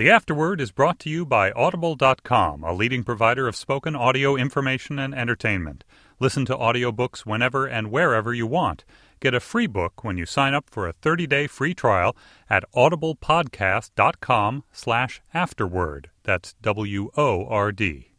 The 0.00 0.08
Afterword 0.08 0.62
is 0.62 0.72
brought 0.72 0.98
to 1.00 1.10
you 1.10 1.26
by 1.26 1.52
Audible.com, 1.52 2.64
a 2.64 2.72
leading 2.72 3.04
provider 3.04 3.46
of 3.46 3.54
spoken 3.54 3.94
audio 3.94 4.34
information 4.34 4.98
and 4.98 5.14
entertainment. 5.14 5.84
Listen 6.18 6.46
to 6.46 6.56
audiobooks 6.56 7.26
whenever 7.26 7.66
and 7.66 7.90
wherever 7.90 8.32
you 8.32 8.46
want. 8.46 8.86
Get 9.20 9.34
a 9.34 9.40
free 9.40 9.66
book 9.66 10.02
when 10.02 10.16
you 10.16 10.24
sign 10.24 10.54
up 10.54 10.70
for 10.70 10.88
a 10.88 10.94
30-day 10.94 11.48
free 11.48 11.74
trial 11.74 12.16
at 12.48 12.64
audiblepodcast.com 12.74 14.64
slash 14.72 15.20
afterword. 15.34 16.08
That's 16.22 16.54
W-O-R-D. 16.62 18.09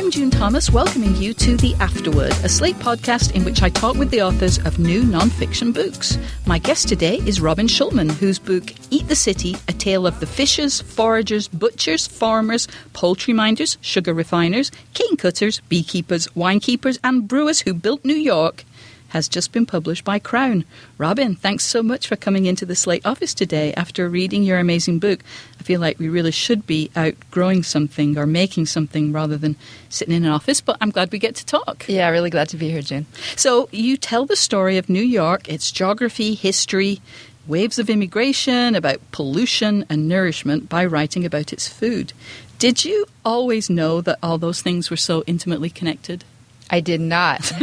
I'm 0.00 0.10
June 0.10 0.30
Thomas, 0.30 0.70
welcoming 0.70 1.14
you 1.16 1.34
to 1.34 1.58
The 1.58 1.74
Afterword, 1.74 2.32
a 2.42 2.48
Slate 2.48 2.76
podcast 2.76 3.34
in 3.34 3.44
which 3.44 3.62
I 3.62 3.68
talk 3.68 3.96
with 3.96 4.10
the 4.10 4.22
authors 4.22 4.56
of 4.60 4.78
new 4.78 5.02
nonfiction 5.02 5.74
books. 5.74 6.16
My 6.46 6.58
guest 6.58 6.88
today 6.88 7.18
is 7.26 7.38
Robin 7.38 7.66
Shulman, 7.66 8.10
whose 8.10 8.38
book 8.38 8.72
Eat 8.90 9.08
the 9.08 9.14
City, 9.14 9.56
a 9.68 9.74
tale 9.74 10.06
of 10.06 10.18
the 10.18 10.26
fishers, 10.26 10.80
foragers, 10.80 11.48
butchers, 11.48 12.06
farmers, 12.06 12.66
poultry 12.94 13.34
minders, 13.34 13.76
sugar 13.82 14.14
refiners, 14.14 14.72
cane 14.94 15.18
cutters, 15.18 15.60
beekeepers, 15.68 16.28
winekeepers, 16.28 16.98
and 17.04 17.28
brewers 17.28 17.60
who 17.60 17.74
built 17.74 18.02
New 18.02 18.16
York, 18.16 18.64
has 19.10 19.28
just 19.28 19.52
been 19.52 19.66
published 19.66 20.04
by 20.04 20.18
Crown. 20.18 20.64
Robin, 20.98 21.36
thanks 21.36 21.64
so 21.64 21.82
much 21.82 22.08
for 22.08 22.16
coming 22.16 22.46
into 22.46 22.64
the 22.64 22.74
Slate 22.74 23.04
office 23.04 23.34
today. 23.34 23.72
After 23.74 24.08
reading 24.08 24.42
your 24.42 24.58
amazing 24.58 24.98
book, 24.98 25.20
I 25.58 25.62
feel 25.62 25.80
like 25.80 25.98
we 25.98 26.08
really 26.08 26.30
should 26.30 26.66
be 26.66 26.90
out 26.96 27.14
growing 27.30 27.62
something 27.62 28.16
or 28.16 28.26
making 28.26 28.66
something 28.66 29.12
rather 29.12 29.36
than 29.36 29.56
sitting 29.88 30.14
in 30.14 30.24
an 30.24 30.30
office, 30.30 30.60
but 30.60 30.76
I'm 30.80 30.90
glad 30.90 31.12
we 31.12 31.18
get 31.18 31.34
to 31.36 31.46
talk. 31.46 31.84
Yeah, 31.88 32.08
really 32.08 32.30
glad 32.30 32.48
to 32.50 32.56
be 32.56 32.70
here, 32.70 32.82
June. 32.82 33.06
So, 33.36 33.68
you 33.72 33.96
tell 33.96 34.26
the 34.26 34.36
story 34.36 34.78
of 34.78 34.88
New 34.88 35.02
York, 35.02 35.48
its 35.48 35.70
geography, 35.70 36.34
history, 36.34 37.00
waves 37.46 37.78
of 37.78 37.90
immigration, 37.90 38.74
about 38.74 39.00
pollution 39.12 39.84
and 39.90 40.08
nourishment 40.08 40.68
by 40.68 40.84
writing 40.84 41.24
about 41.24 41.52
its 41.52 41.68
food. 41.68 42.12
Did 42.58 42.84
you 42.84 43.06
always 43.24 43.68
know 43.68 44.00
that 44.02 44.18
all 44.22 44.38
those 44.38 44.62
things 44.62 44.90
were 44.90 44.96
so 44.96 45.24
intimately 45.26 45.70
connected? 45.70 46.24
I 46.70 46.80
did 46.80 47.00
not. 47.00 47.52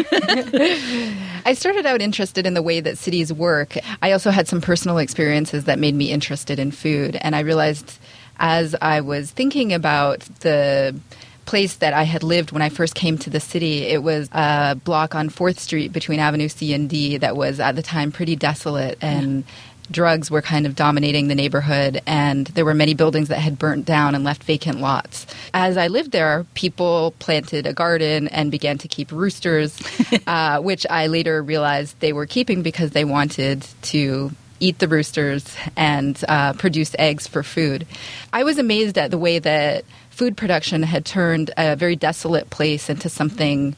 I 1.46 1.54
started 1.56 1.86
out 1.86 2.02
interested 2.02 2.46
in 2.46 2.54
the 2.54 2.62
way 2.62 2.82
that 2.82 2.98
cities 2.98 3.32
work. 3.32 3.78
I 4.02 4.12
also 4.12 4.32
had 4.32 4.48
some 4.48 4.62
personal 4.62 4.98
experiences 4.98 5.64
that 5.66 5.80
made 5.80 5.96
me 5.96 6.12
interested 6.12 6.60
in 6.60 6.72
food. 6.72 7.16
And 7.22 7.36
I 7.36 7.40
realized 7.40 8.00
as 8.38 8.76
I 8.82 9.02
was 9.02 9.32
thinking 9.32 9.74
about 9.74 10.20
the 10.42 11.00
place 11.46 11.78
that 11.78 11.94
I 11.94 12.04
had 12.04 12.24
lived 12.24 12.52
when 12.52 12.62
I 12.62 12.68
first 12.68 12.94
came 12.94 13.18
to 13.20 13.30
the 13.30 13.40
city, 13.40 13.84
it 13.84 14.04
was 14.04 14.28
a 14.34 14.76
block 14.76 15.16
on 15.16 15.30
4th 15.30 15.60
Street 15.60 15.94
between 15.94 16.20
Avenue 16.20 16.50
C 16.50 16.74
and 16.74 16.90
D 16.90 17.18
that 17.18 17.38
was 17.38 17.62
at 17.62 17.76
the 17.76 17.82
time 17.82 18.12
pretty 18.12 18.36
desolate 18.36 18.98
and 19.02 19.46
yeah 19.46 19.52
drugs 19.92 20.30
were 20.30 20.42
kind 20.42 20.66
of 20.66 20.76
dominating 20.76 21.28
the 21.28 21.36
neighborhood, 21.36 22.02
and 22.06 22.48
there 22.48 22.66
were 22.66 22.74
many 22.74 22.94
buildings 22.94 23.30
that 23.30 23.40
had 23.40 23.58
burnt 23.58 23.86
down 23.86 24.16
and 24.16 24.24
left 24.24 24.44
vacant 24.44 24.80
lots. 24.80 25.26
As 25.54 25.78
I 25.78 25.88
lived 25.88 26.12
there, 26.12 26.46
people 26.54 27.14
planted 27.20 27.66
a 27.66 27.74
garden 27.74 28.28
and 28.28 28.52
began 28.52 28.78
to 28.80 28.88
keep 28.88 29.12
roosters, 29.12 29.80
uh, 30.28 30.60
which 30.60 30.86
I 30.90 31.08
later 31.08 31.42
realized 31.42 32.00
they 32.00 32.14
were 32.14 32.26
keeping 32.26 32.62
because 32.62 32.92
they 32.92 33.06
wanted 33.06 33.66
to 33.84 34.32
eat 34.60 34.80
the 34.80 34.88
roosters 34.88 35.56
and 35.76 36.24
uh, 36.28 36.54
produce 36.54 36.96
eggs 36.98 37.28
for 37.28 37.44
food. 37.44 37.86
I 38.34 38.44
was 38.44 38.58
amazed 38.58 38.98
at 38.98 39.12
the 39.12 39.18
way 39.18 39.40
that 39.40 39.86
food 40.10 40.36
production 40.36 40.82
had 40.82 41.06
turned 41.06 41.52
a 41.58 41.76
very 41.76 41.96
desolate 41.96 42.50
place 42.50 42.90
into 42.90 43.08
something 43.08 43.76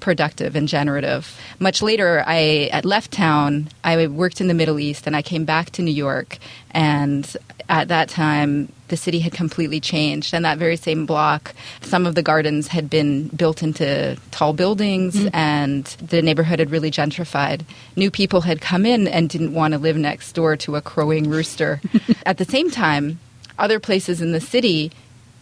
productive 0.00 0.56
and 0.56 0.66
generative. 0.66 1.38
Much 1.58 1.82
later, 1.82 2.24
I 2.26 2.80
left 2.84 3.12
town. 3.12 3.68
I 3.84 4.06
worked 4.06 4.40
in 4.40 4.48
the 4.48 4.54
Middle 4.54 4.78
East, 4.78 5.06
and 5.06 5.14
I 5.14 5.22
came 5.22 5.44
back 5.44 5.70
to 5.70 5.82
New 5.82 5.92
York. 5.92 6.38
And 6.72 7.36
at 7.68 7.88
that 7.88 8.08
time, 8.08 8.72
the 8.88 8.96
city 8.96 9.20
had 9.20 9.32
completely 9.32 9.80
changed. 9.80 10.34
And 10.34 10.44
that 10.44 10.58
very 10.58 10.76
same 10.76 11.06
block, 11.06 11.54
some 11.82 12.04
of 12.04 12.16
the 12.16 12.22
gardens 12.22 12.68
had 12.68 12.90
been 12.90 13.28
built 13.28 13.62
into 13.62 14.18
tall 14.32 14.52
buildings, 14.52 15.14
mm-hmm. 15.14 15.34
and 15.34 15.84
the 15.84 16.20
neighborhood 16.20 16.58
had 16.58 16.70
really 16.70 16.90
gentrified. 16.90 17.62
New 17.96 18.10
people 18.10 18.40
had 18.40 18.60
come 18.60 18.84
in 18.84 19.06
and 19.06 19.30
didn't 19.30 19.54
want 19.54 19.72
to 19.72 19.78
live 19.78 19.96
next 19.96 20.32
door 20.32 20.56
to 20.56 20.76
a 20.76 20.82
crowing 20.82 21.30
rooster. 21.30 21.80
at 22.26 22.38
the 22.38 22.44
same 22.44 22.70
time, 22.70 23.20
other 23.58 23.78
places 23.78 24.20
in 24.20 24.32
the 24.32 24.40
city 24.40 24.90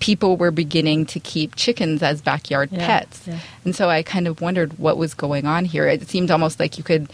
people 0.00 0.36
were 0.36 0.50
beginning 0.50 1.06
to 1.06 1.20
keep 1.20 1.54
chickens 1.56 2.02
as 2.02 2.20
backyard 2.20 2.70
yeah, 2.72 2.86
pets. 2.86 3.26
Yeah. 3.26 3.38
And 3.64 3.74
so 3.74 3.88
I 3.88 4.02
kind 4.02 4.26
of 4.26 4.40
wondered 4.40 4.78
what 4.78 4.96
was 4.96 5.14
going 5.14 5.46
on 5.46 5.64
here. 5.64 5.86
It 5.86 6.08
seemed 6.08 6.30
almost 6.30 6.60
like 6.60 6.78
you 6.78 6.84
could 6.84 7.10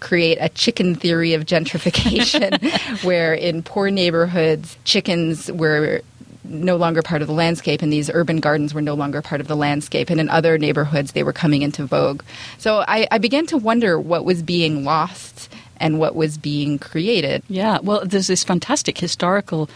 create 0.00 0.36
a 0.40 0.50
chicken 0.50 0.94
theory 0.94 1.32
of 1.32 1.46
gentrification 1.46 3.04
where 3.04 3.32
in 3.32 3.62
poor 3.62 3.90
neighborhoods 3.90 4.76
chickens 4.84 5.50
were 5.52 6.02
no 6.44 6.76
longer 6.76 7.00
part 7.00 7.22
of 7.22 7.28
the 7.28 7.32
landscape 7.32 7.80
and 7.80 7.90
these 7.90 8.10
urban 8.12 8.38
gardens 8.38 8.74
were 8.74 8.82
no 8.82 8.92
longer 8.92 9.22
part 9.22 9.40
of 9.40 9.48
the 9.48 9.56
landscape 9.56 10.10
and 10.10 10.20
in 10.20 10.28
other 10.28 10.58
neighborhoods 10.58 11.12
they 11.12 11.22
were 11.22 11.32
coming 11.32 11.62
into 11.62 11.86
vogue 11.86 12.22
so 12.58 12.84
I, 12.86 13.08
I 13.10 13.16
began 13.16 13.46
to 13.46 13.56
wonder 13.56 13.98
what 13.98 14.26
was 14.26 14.42
being 14.42 14.84
lost 14.84 15.48
and 15.78 15.98
what 15.98 16.14
was 16.14 16.36
being 16.36 16.78
created 16.78 17.42
yeah 17.48 17.78
well 17.82 18.04
there's 18.04 18.26
this 18.26 18.44
fantastic 18.44 18.98
historical 18.98 19.70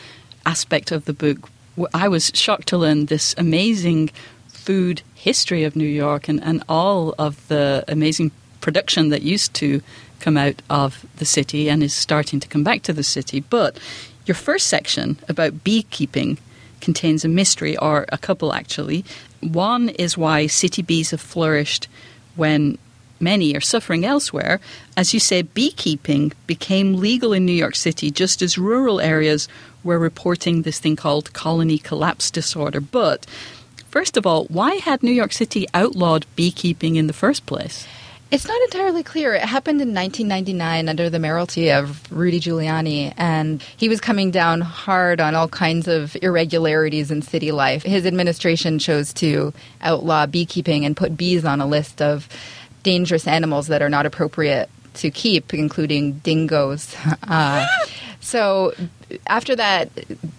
aspect 0.45 0.93
of 0.93 1.07
the 1.07 1.15
book 1.15 1.49
I 1.95 2.09
was 2.09 2.31
shocked 2.35 2.69
to 2.69 2.79
learn 2.79 3.07
this 3.07 3.35
amazing 3.39 4.11
food 4.49 5.03
history 5.15 5.65
of 5.65 5.77
New 5.77 5.89
York 5.89 6.29
and, 6.29 6.43
and 6.43 6.63
all 6.69 7.15
of 7.19 7.47
the 7.49 7.85
amazing 7.89 8.31
production 8.61 9.09
that 9.11 9.23
used 9.23 9.55
to 9.55 9.83
come 10.21 10.37
out 10.37 10.61
of 10.69 11.07
the 11.17 11.25
city 11.25 11.71
and 11.71 11.83
is 11.83 11.95
starting 11.95 12.41
to 12.41 12.49
come 12.49 12.65
back 12.65 12.83
to 12.83 12.93
the 12.93 13.03
city. 13.03 13.41
But 13.41 13.79
your 14.27 14.35
first 14.35 14.67
section 14.67 15.19
about 15.29 15.65
beekeeping 15.65 16.39
contains 16.81 17.25
a 17.25 17.29
mystery, 17.29 17.77
or 17.77 18.07
a 18.11 18.19
couple 18.19 18.53
actually. 18.53 19.05
One 19.41 19.89
is 19.91 20.19
why 20.19 20.47
city 20.47 20.83
bees 20.83 21.11
have 21.11 21.21
flourished 21.21 21.89
when 22.37 22.79
many 23.21 23.55
are 23.55 23.61
suffering 23.61 24.05
elsewhere. 24.05 24.61
As 24.97 25.15
you 25.15 25.21
say, 25.21 25.43
beekeeping 25.43 26.33
became 26.47 26.95
legal 26.95 27.33
in 27.33 27.47
New 27.47 27.53
York 27.53 27.77
City 27.77 28.11
just 28.11 28.43
as 28.43 28.59
rural 28.59 29.01
areas 29.01 29.49
were 29.85 29.99
reporting 29.99 30.63
this 30.63 30.79
thing 30.79 30.97
called 30.97 31.33
colony 31.33 31.79
collapse 31.79 32.31
disorder. 32.31 32.81
But 32.81 33.27
first 33.89 34.17
of 34.17 34.27
all, 34.27 34.45
why 34.47 34.75
had 34.75 35.03
New 35.03 35.13
York 35.13 35.33
City 35.33 35.67
outlawed 35.75 36.27
beekeeping 36.37 36.97
in 36.97 37.07
the 37.07 37.13
first 37.13 37.47
place? 37.47 37.87
It's 38.31 38.47
not 38.47 38.61
entirely 38.61 39.03
clear. 39.03 39.33
It 39.33 39.43
happened 39.43 39.81
in 39.81 39.95
1999 39.95 40.91
under 40.91 41.09
the 41.09 41.19
mayoralty 41.19 41.71
of 41.71 42.13
Rudy 42.13 42.41
Giuliani, 42.41 43.15
and 43.17 43.63
he 43.79 43.89
was 43.89 44.03
coming 44.03 44.31
down 44.31 44.61
hard 44.61 45.19
on 45.19 45.35
all 45.35 45.49
kinds 45.49 45.89
of 45.89 46.15
irregularities 46.21 47.11
in 47.11 47.23
city 47.23 47.53
life. 47.53 47.85
His 47.85 48.05
administration 48.05 48.79
chose 48.79 49.15
to 49.15 49.55
outlaw 49.81 50.27
beekeeping 50.27 50.85
and 50.85 50.95
put 50.95 51.17
bees 51.17 51.47
on 51.47 51.63
a 51.63 51.67
list 51.67 52.03
of 52.03 52.29
dangerous 52.83 53.27
animals 53.27 53.67
that 53.69 53.83
are 53.83 53.89
not 53.89 54.07
appropriate 54.07 54.69
to 54.95 55.11
keep, 55.11 55.55
including 55.55 56.15
dingoes. 56.19 56.95
Uh, 57.23 57.67
so 58.21 58.73
after 59.27 59.55
that, 59.57 59.91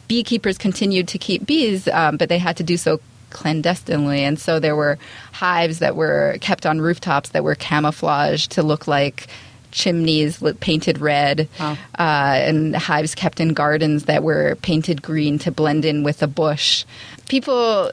beekeepers 0.07 0.57
continued 0.57 1.07
to 1.07 1.17
keep 1.17 1.45
bees, 1.45 1.87
um, 1.87 2.17
but 2.17 2.29
they 2.29 2.37
had 2.37 2.57
to 2.57 2.63
do 2.63 2.77
so 2.77 2.99
clandestinely. 3.29 4.23
And 4.23 4.39
so 4.39 4.59
there 4.59 4.75
were 4.75 4.97
hives 5.31 5.79
that 5.79 5.95
were 5.95 6.37
kept 6.41 6.65
on 6.65 6.81
rooftops 6.81 7.29
that 7.29 7.43
were 7.43 7.55
camouflaged 7.55 8.51
to 8.51 8.63
look 8.63 8.87
like 8.87 9.27
chimneys 9.71 10.41
painted 10.59 10.99
red, 10.99 11.47
wow. 11.59 11.77
uh, 11.97 12.37
and 12.41 12.75
hives 12.75 13.13
kept 13.13 13.39
in 13.39 13.53
gardens 13.53 14.05
that 14.05 14.23
were 14.23 14.55
painted 14.61 15.01
green 15.01 15.37
to 15.39 15.51
blend 15.51 15.85
in 15.85 16.03
with 16.03 16.19
the 16.19 16.27
bush. 16.27 16.85
People 17.27 17.91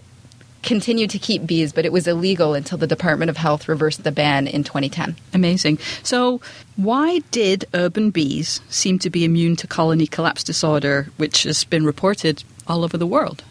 continued 0.67 1.09
to 1.11 1.19
keep 1.19 1.47
bees, 1.47 1.73
but 1.73 1.87
it 1.87 1.93
was 1.93 2.07
illegal 2.07 2.53
until 2.53 2.77
the 2.77 2.87
Department 2.87 3.31
of 3.31 3.39
Health 3.39 3.69
reversed 3.69 4.05
the 4.05 4.13
ban 4.13 4.47
in 4.47 4.65
2010. 4.65 5.17
Amazing. 5.33 5.79
So, 6.03 6.43
why 6.75 7.21
did 7.31 7.65
urban 7.73 8.11
bees 8.11 8.61
seem 8.69 8.99
to 8.99 9.09
be 9.09 9.25
immune 9.25 9.57
to 9.57 9.67
colony 9.67 10.07
collapse 10.07 10.45
disorder, 10.45 11.09
which 11.17 11.45
has 11.45 11.65
been 11.65 11.87
reported 11.87 12.45
all 12.67 12.85
over 12.85 12.99
the 12.99 13.07
world? 13.07 13.43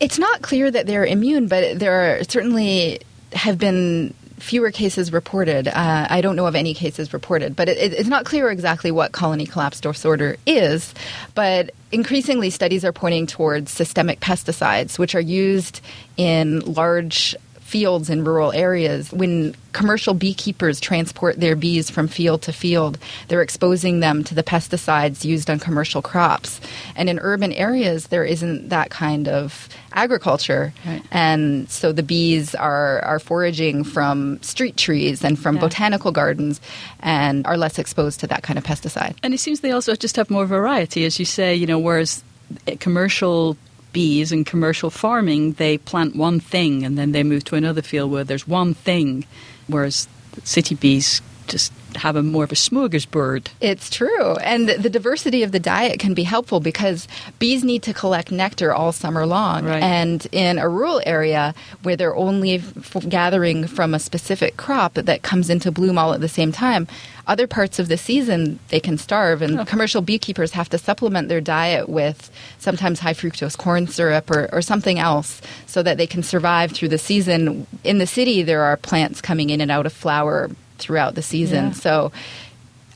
It's 0.00 0.18
not 0.18 0.42
clear 0.42 0.70
that 0.70 0.86
they're 0.86 1.04
immune, 1.04 1.48
but 1.48 1.78
there 1.78 2.20
are 2.20 2.24
certainly 2.24 3.00
have 3.32 3.58
been 3.58 4.14
fewer 4.38 4.70
cases 4.70 5.12
reported. 5.12 5.68
Uh, 5.68 6.06
I 6.10 6.20
don't 6.20 6.36
know 6.36 6.46
of 6.46 6.54
any 6.54 6.74
cases 6.74 7.12
reported, 7.12 7.56
but 7.56 7.68
it, 7.68 7.92
it's 7.92 8.08
not 8.08 8.24
clear 8.24 8.50
exactly 8.50 8.90
what 8.90 9.12
colony 9.12 9.46
collapse 9.46 9.80
disorder 9.80 10.36
is. 10.46 10.94
But 11.34 11.70
increasingly, 11.92 12.50
studies 12.50 12.84
are 12.84 12.92
pointing 12.92 13.26
towards 13.26 13.70
systemic 13.70 14.20
pesticides, 14.20 14.98
which 14.98 15.14
are 15.14 15.20
used 15.20 15.80
in 16.16 16.60
large 16.60 17.36
fields 17.74 18.08
in 18.08 18.22
rural 18.22 18.52
areas. 18.52 19.12
When 19.12 19.52
commercial 19.72 20.14
beekeepers 20.14 20.78
transport 20.78 21.40
their 21.40 21.56
bees 21.56 21.90
from 21.90 22.06
field 22.06 22.42
to 22.42 22.52
field, 22.52 22.98
they're 23.26 23.42
exposing 23.42 23.98
them 23.98 24.22
to 24.22 24.32
the 24.32 24.44
pesticides 24.44 25.24
used 25.24 25.50
on 25.50 25.58
commercial 25.58 26.00
crops. 26.00 26.60
And 26.94 27.08
in 27.08 27.18
urban 27.18 27.52
areas, 27.52 28.06
there 28.06 28.24
isn't 28.24 28.68
that 28.68 28.90
kind 28.90 29.26
of 29.26 29.68
agriculture. 29.92 30.72
Right. 30.86 31.02
And 31.10 31.68
so 31.68 31.90
the 31.90 32.04
bees 32.04 32.54
are, 32.54 33.00
are 33.00 33.18
foraging 33.18 33.82
from 33.82 34.40
street 34.40 34.76
trees 34.76 35.24
and 35.24 35.36
from 35.36 35.56
yeah. 35.56 35.62
botanical 35.62 36.12
gardens 36.12 36.60
and 37.00 37.44
are 37.44 37.56
less 37.56 37.80
exposed 37.80 38.20
to 38.20 38.28
that 38.28 38.44
kind 38.44 38.56
of 38.56 38.64
pesticide. 38.64 39.16
And 39.24 39.34
it 39.34 39.38
seems 39.38 39.62
they 39.62 39.72
also 39.72 39.96
just 39.96 40.14
have 40.14 40.30
more 40.30 40.46
variety, 40.46 41.04
as 41.06 41.18
you 41.18 41.24
say, 41.24 41.56
you 41.56 41.66
know, 41.66 41.80
whereas 41.80 42.22
commercial 42.78 43.56
bees 43.94 44.30
in 44.30 44.44
commercial 44.44 44.90
farming, 44.90 45.52
they 45.52 45.78
plant 45.78 46.14
one 46.14 46.38
thing 46.38 46.84
and 46.84 46.98
then 46.98 47.12
they 47.12 47.22
move 47.22 47.44
to 47.44 47.56
another 47.56 47.80
field 47.80 48.10
where 48.10 48.24
there's 48.24 48.46
one 48.46 48.74
thing, 48.74 49.24
whereas 49.68 50.06
city 50.42 50.74
bees 50.74 51.22
just 51.46 51.72
have 51.96 52.16
a 52.16 52.22
more 52.22 52.44
of 52.44 52.52
a 52.52 52.56
smorgasbord. 52.56 53.48
It's 53.60 53.90
true. 53.90 54.34
And 54.36 54.68
the 54.68 54.90
diversity 54.90 55.42
of 55.42 55.52
the 55.52 55.60
diet 55.60 56.00
can 56.00 56.14
be 56.14 56.24
helpful 56.24 56.60
because 56.60 57.06
bees 57.38 57.64
need 57.64 57.82
to 57.84 57.94
collect 57.94 58.32
nectar 58.32 58.72
all 58.72 58.92
summer 58.92 59.26
long. 59.26 59.64
Right. 59.64 59.82
And 59.82 60.26
in 60.32 60.58
a 60.58 60.68
rural 60.68 61.00
area 61.06 61.54
where 61.82 61.96
they're 61.96 62.16
only 62.16 62.56
f- 62.56 62.96
gathering 63.08 63.66
from 63.66 63.94
a 63.94 63.98
specific 63.98 64.56
crop 64.56 64.94
that 64.94 65.22
comes 65.22 65.50
into 65.50 65.70
bloom 65.70 65.98
all 65.98 66.12
at 66.12 66.20
the 66.20 66.28
same 66.28 66.52
time, 66.52 66.88
other 67.26 67.46
parts 67.46 67.78
of 67.78 67.88
the 67.88 67.96
season 67.96 68.58
they 68.68 68.80
can 68.80 68.98
starve 68.98 69.40
and 69.42 69.60
oh. 69.60 69.64
commercial 69.64 70.02
beekeepers 70.02 70.52
have 70.52 70.68
to 70.68 70.78
supplement 70.78 71.28
their 71.28 71.40
diet 71.40 71.88
with 71.88 72.30
sometimes 72.58 73.00
high 73.00 73.14
fructose 73.14 73.56
corn 73.56 73.86
syrup 73.86 74.30
or, 74.30 74.48
or 74.52 74.60
something 74.60 74.98
else 74.98 75.40
so 75.66 75.82
that 75.82 75.96
they 75.96 76.06
can 76.06 76.22
survive 76.22 76.72
through 76.72 76.88
the 76.88 76.98
season 76.98 77.66
in 77.82 77.98
the 77.98 78.06
city 78.06 78.42
there 78.42 78.62
are 78.62 78.76
plants 78.76 79.20
coming 79.20 79.50
in 79.50 79.60
and 79.60 79.70
out 79.70 79.86
of 79.86 79.92
flower 79.92 80.50
throughout 80.84 81.14
the 81.14 81.22
season. 81.22 81.66
Yeah. 81.66 81.72
So 81.72 82.12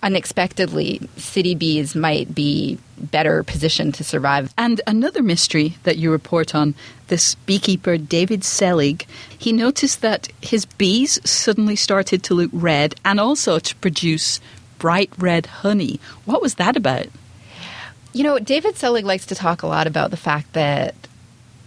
unexpectedly, 0.02 1.00
city 1.16 1.54
bees 1.54 1.94
might 1.96 2.34
be 2.34 2.78
better 2.98 3.42
positioned 3.42 3.94
to 3.94 4.04
survive. 4.04 4.52
And 4.56 4.80
another 4.86 5.22
mystery 5.22 5.76
that 5.84 5.96
you 5.96 6.12
report 6.12 6.54
on 6.54 6.74
this 7.08 7.34
beekeeper, 7.34 7.96
David 7.96 8.44
Selig, 8.44 9.06
he 9.38 9.52
noticed 9.52 10.02
that 10.02 10.28
his 10.42 10.66
bees 10.66 11.18
suddenly 11.28 11.76
started 11.76 12.22
to 12.24 12.34
look 12.34 12.50
red 12.52 12.94
and 13.04 13.18
also 13.18 13.58
to 13.58 13.76
produce 13.76 14.40
bright 14.78 15.10
red 15.18 15.46
honey. 15.46 15.98
What 16.26 16.42
was 16.42 16.56
that 16.56 16.76
about? 16.76 17.06
You 18.12 18.24
know, 18.24 18.38
David 18.38 18.76
Selig 18.76 19.04
likes 19.04 19.26
to 19.26 19.34
talk 19.34 19.62
a 19.62 19.66
lot 19.66 19.86
about 19.86 20.10
the 20.10 20.16
fact 20.16 20.52
that 20.52 20.94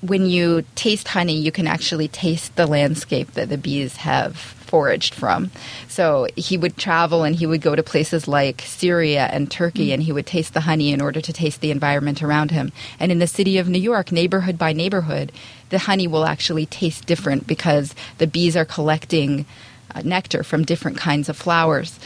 when 0.02 0.26
you 0.26 0.64
taste 0.76 1.08
honey, 1.08 1.38
you 1.38 1.52
can 1.52 1.68
actually 1.68 2.08
taste 2.08 2.56
the 2.56 2.66
landscape 2.66 3.32
that 3.34 3.50
the 3.50 3.58
bees 3.58 3.98
have 3.98 4.36
foraged 4.36 5.14
from. 5.14 5.52
So 5.88 6.28
he 6.36 6.58
would 6.58 6.78
travel 6.78 7.24
and 7.24 7.36
he 7.36 7.46
would 7.46 7.62
go 7.62 7.76
to 7.76 7.84
places 7.84 8.28
like 8.28 8.62
Syria 8.62 9.28
and 9.32 9.52
Turkey 9.52 9.90
mm. 9.90 9.96
and 9.96 10.04
he 10.04 10.12
would 10.12 10.26
taste 10.26 10.54
the 10.54 10.62
honey 10.62 10.92
in 10.92 11.02
order 11.02 11.22
to 11.22 11.34
taste 11.34 11.62
the 11.62 11.72
environment 11.72 12.24
around 12.24 12.52
him. 12.52 12.72
And 13.00 13.12
in 13.12 13.20
the 13.20 13.28
city 13.28 13.58
of 13.58 13.70
New 13.70 13.80
York, 13.80 14.12
neighborhood 14.12 14.58
by 14.58 14.74
neighborhood, 14.74 15.32
the 15.70 15.80
honey 15.80 16.08
will 16.08 16.26
actually 16.26 16.66
taste 16.66 17.06
different 17.06 17.46
because 17.46 17.94
the 18.18 18.28
bees 18.28 18.56
are 18.56 18.66
collecting 18.66 19.46
uh, 19.94 20.02
nectar 20.06 20.42
from 20.42 20.64
different 20.64 20.98
kinds 20.98 21.28
of 21.28 21.36
flowers 21.36 22.00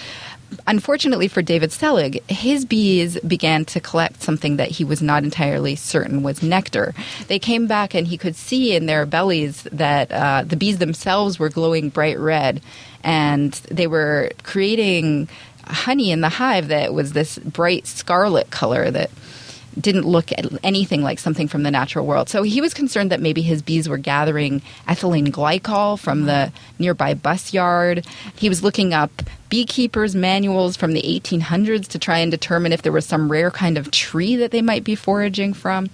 unfortunately 0.68 1.28
for 1.28 1.42
David 1.42 1.72
Selig, 1.72 2.24
his 2.30 2.66
bees 2.66 3.20
began 3.22 3.66
to 3.66 3.80
collect 3.80 4.24
something 4.24 4.58
that 4.58 4.70
he 4.70 4.84
was 4.84 5.02
not 5.02 5.24
entirely 5.24 5.76
certain 5.76 6.24
was 6.24 6.42
nectar. 6.44 6.94
They 7.28 7.40
came 7.40 7.68
back 7.68 7.94
and 7.94 8.08
he 8.08 8.18
could 8.18 8.36
see 8.36 8.76
in 8.76 8.86
their 8.86 9.06
bellies 9.06 9.64
that 9.72 10.12
uh, 10.12 10.44
the 10.46 10.58
bees 10.58 10.78
themselves 10.78 11.40
were 11.40 11.50
glowing 11.50 11.90
bright 11.90 12.20
red 12.20 12.62
and 13.04 13.54
they 13.70 13.88
were 13.88 14.32
creating 14.44 15.30
honey 15.64 16.12
in 16.12 16.22
the 16.22 16.30
hive 16.30 16.68
that 16.68 16.94
was 16.94 17.14
this 17.14 17.38
bright 17.40 17.88
scarlet 17.88 18.50
color 18.52 18.92
that 18.92 19.10
didn't 19.80 20.06
look 20.06 20.32
at 20.32 20.46
anything 20.64 21.02
like 21.02 21.20
something 21.20 21.48
from 21.48 21.64
the 21.64 21.72
natural 21.72 22.06
world. 22.06 22.30
So 22.30 22.44
he 22.44 22.62
was 22.62 22.74
concerned 22.74 23.12
that 23.12 23.22
maybe 23.22 23.42
his 23.42 23.62
bees 23.62 23.90
were 23.90 23.98
gathering 23.98 24.62
ethylene 24.88 25.28
glycol 25.28 26.00
from 26.00 26.26
the 26.26 26.52
nearby 26.80 27.14
bus 27.14 27.54
yard. 27.54 28.06
He 28.36 28.50
was 28.50 28.64
looking 28.64 28.94
up 28.94 29.12
beekeepers' 29.50 30.16
manuals 30.16 30.76
from 30.76 30.94
the 30.94 31.02
1800s 31.02 31.88
to 31.90 32.00
try 32.00 32.20
and 32.20 32.32
determine 32.32 32.74
if 32.74 32.82
there 32.82 32.92
was 32.92 33.06
some 33.06 33.32
rare 33.32 33.52
kind 33.52 33.78
of 33.78 33.92
tree 33.92 34.36
that 34.36 34.52
they 34.52 34.62
might 34.62 34.84
be 34.84 34.96
foraging 34.96 35.54
from 35.54 35.90